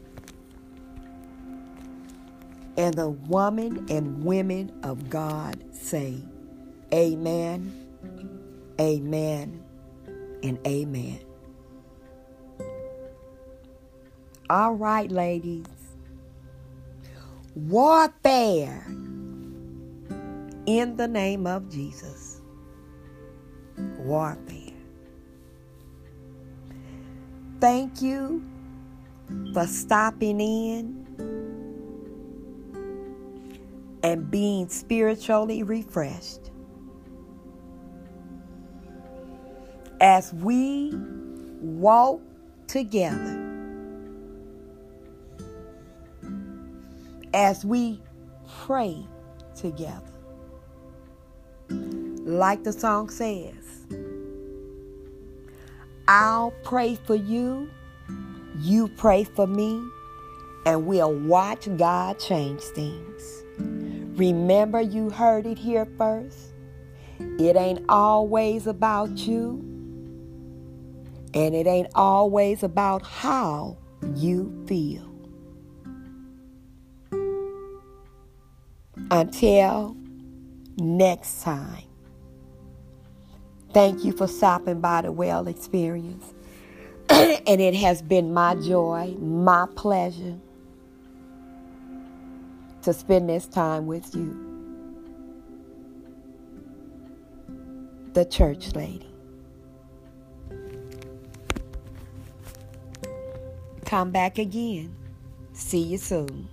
And 2.78 2.93
the 2.93 3.10
woman 3.10 3.88
and 3.89 4.24
women 4.24 4.72
of 4.84 5.10
God 5.10 5.63
say, 5.74 6.17
Amen, 6.93 7.74
Amen, 8.80 9.63
and 10.43 10.60
Amen. 10.67 11.27
All 14.50 14.76
right, 14.76 15.12
ladies. 15.12 15.66
Warfare 17.54 18.86
in 20.66 20.96
the 20.96 21.08
name 21.08 21.46
of 21.46 21.70
Jesus. 21.70 22.40
Warfare. 23.98 24.72
Thank 27.60 28.02
you 28.02 28.42
for 29.54 29.68
stopping 29.68 30.40
in 30.40 31.06
and 34.04 34.32
being 34.32 34.70
spiritually 34.70 35.64
refreshed. 35.64 36.52
As 40.00 40.32
we 40.34 40.94
walk 41.60 42.22
together 42.68 43.47
as 47.38 47.63
we 47.63 48.02
pray 48.65 49.06
together. 49.56 50.02
Like 51.69 52.63
the 52.63 52.73
song 52.73 53.12
says, 53.12 53.86
I'll 56.08 56.50
pray 56.63 56.95
for 56.95 57.13
you, 57.13 57.69
you 58.60 58.88
pray 58.88 59.23
for 59.23 59.45
me, 59.45 59.80
and 60.65 60.88
we'll 60.88 61.13
watch 61.13 61.69
God 61.78 62.17
change 62.17 62.62
things. 62.62 63.43
Remember, 64.17 64.82
you 64.82 65.12
heard 65.12 65.45
it 65.45 65.60
here 65.60 65.88
first. 65.95 66.39
It 67.19 67.56
ain't 67.56 67.86
always 67.88 68.65
about 68.65 69.15
you, 69.28 69.60
and 71.36 71.54
it 71.54 71.67
ain't 71.67 71.89
always 71.93 72.63
about 72.63 73.04
how 73.06 73.78
you 74.15 74.65
feel. 74.67 75.07
Until 79.10 79.96
next 80.78 81.41
time, 81.41 81.84
thank 83.74 84.04
you 84.04 84.12
for 84.12 84.28
stopping 84.28 84.82
by 84.82 85.02
the 85.04 85.12
Well 85.12 85.48
Experience. 85.48 86.34
and 87.10 87.62
it 87.62 87.74
has 87.74 88.02
been 88.02 88.34
my 88.34 88.56
joy, 88.56 89.15
my 89.20 89.65
pleasure 89.76 90.38
to 92.82 92.93
spend 92.93 93.30
this 93.30 93.48
time 93.48 93.88
with 93.88 94.13
you. 94.13 94.43
The 98.12 98.26
church 98.26 98.76
lady. 98.76 99.10
Come 103.86 104.12
back 104.12 104.38
again. 104.38 104.93
See 105.54 105.80
you 105.82 105.98
soon. 105.98 106.50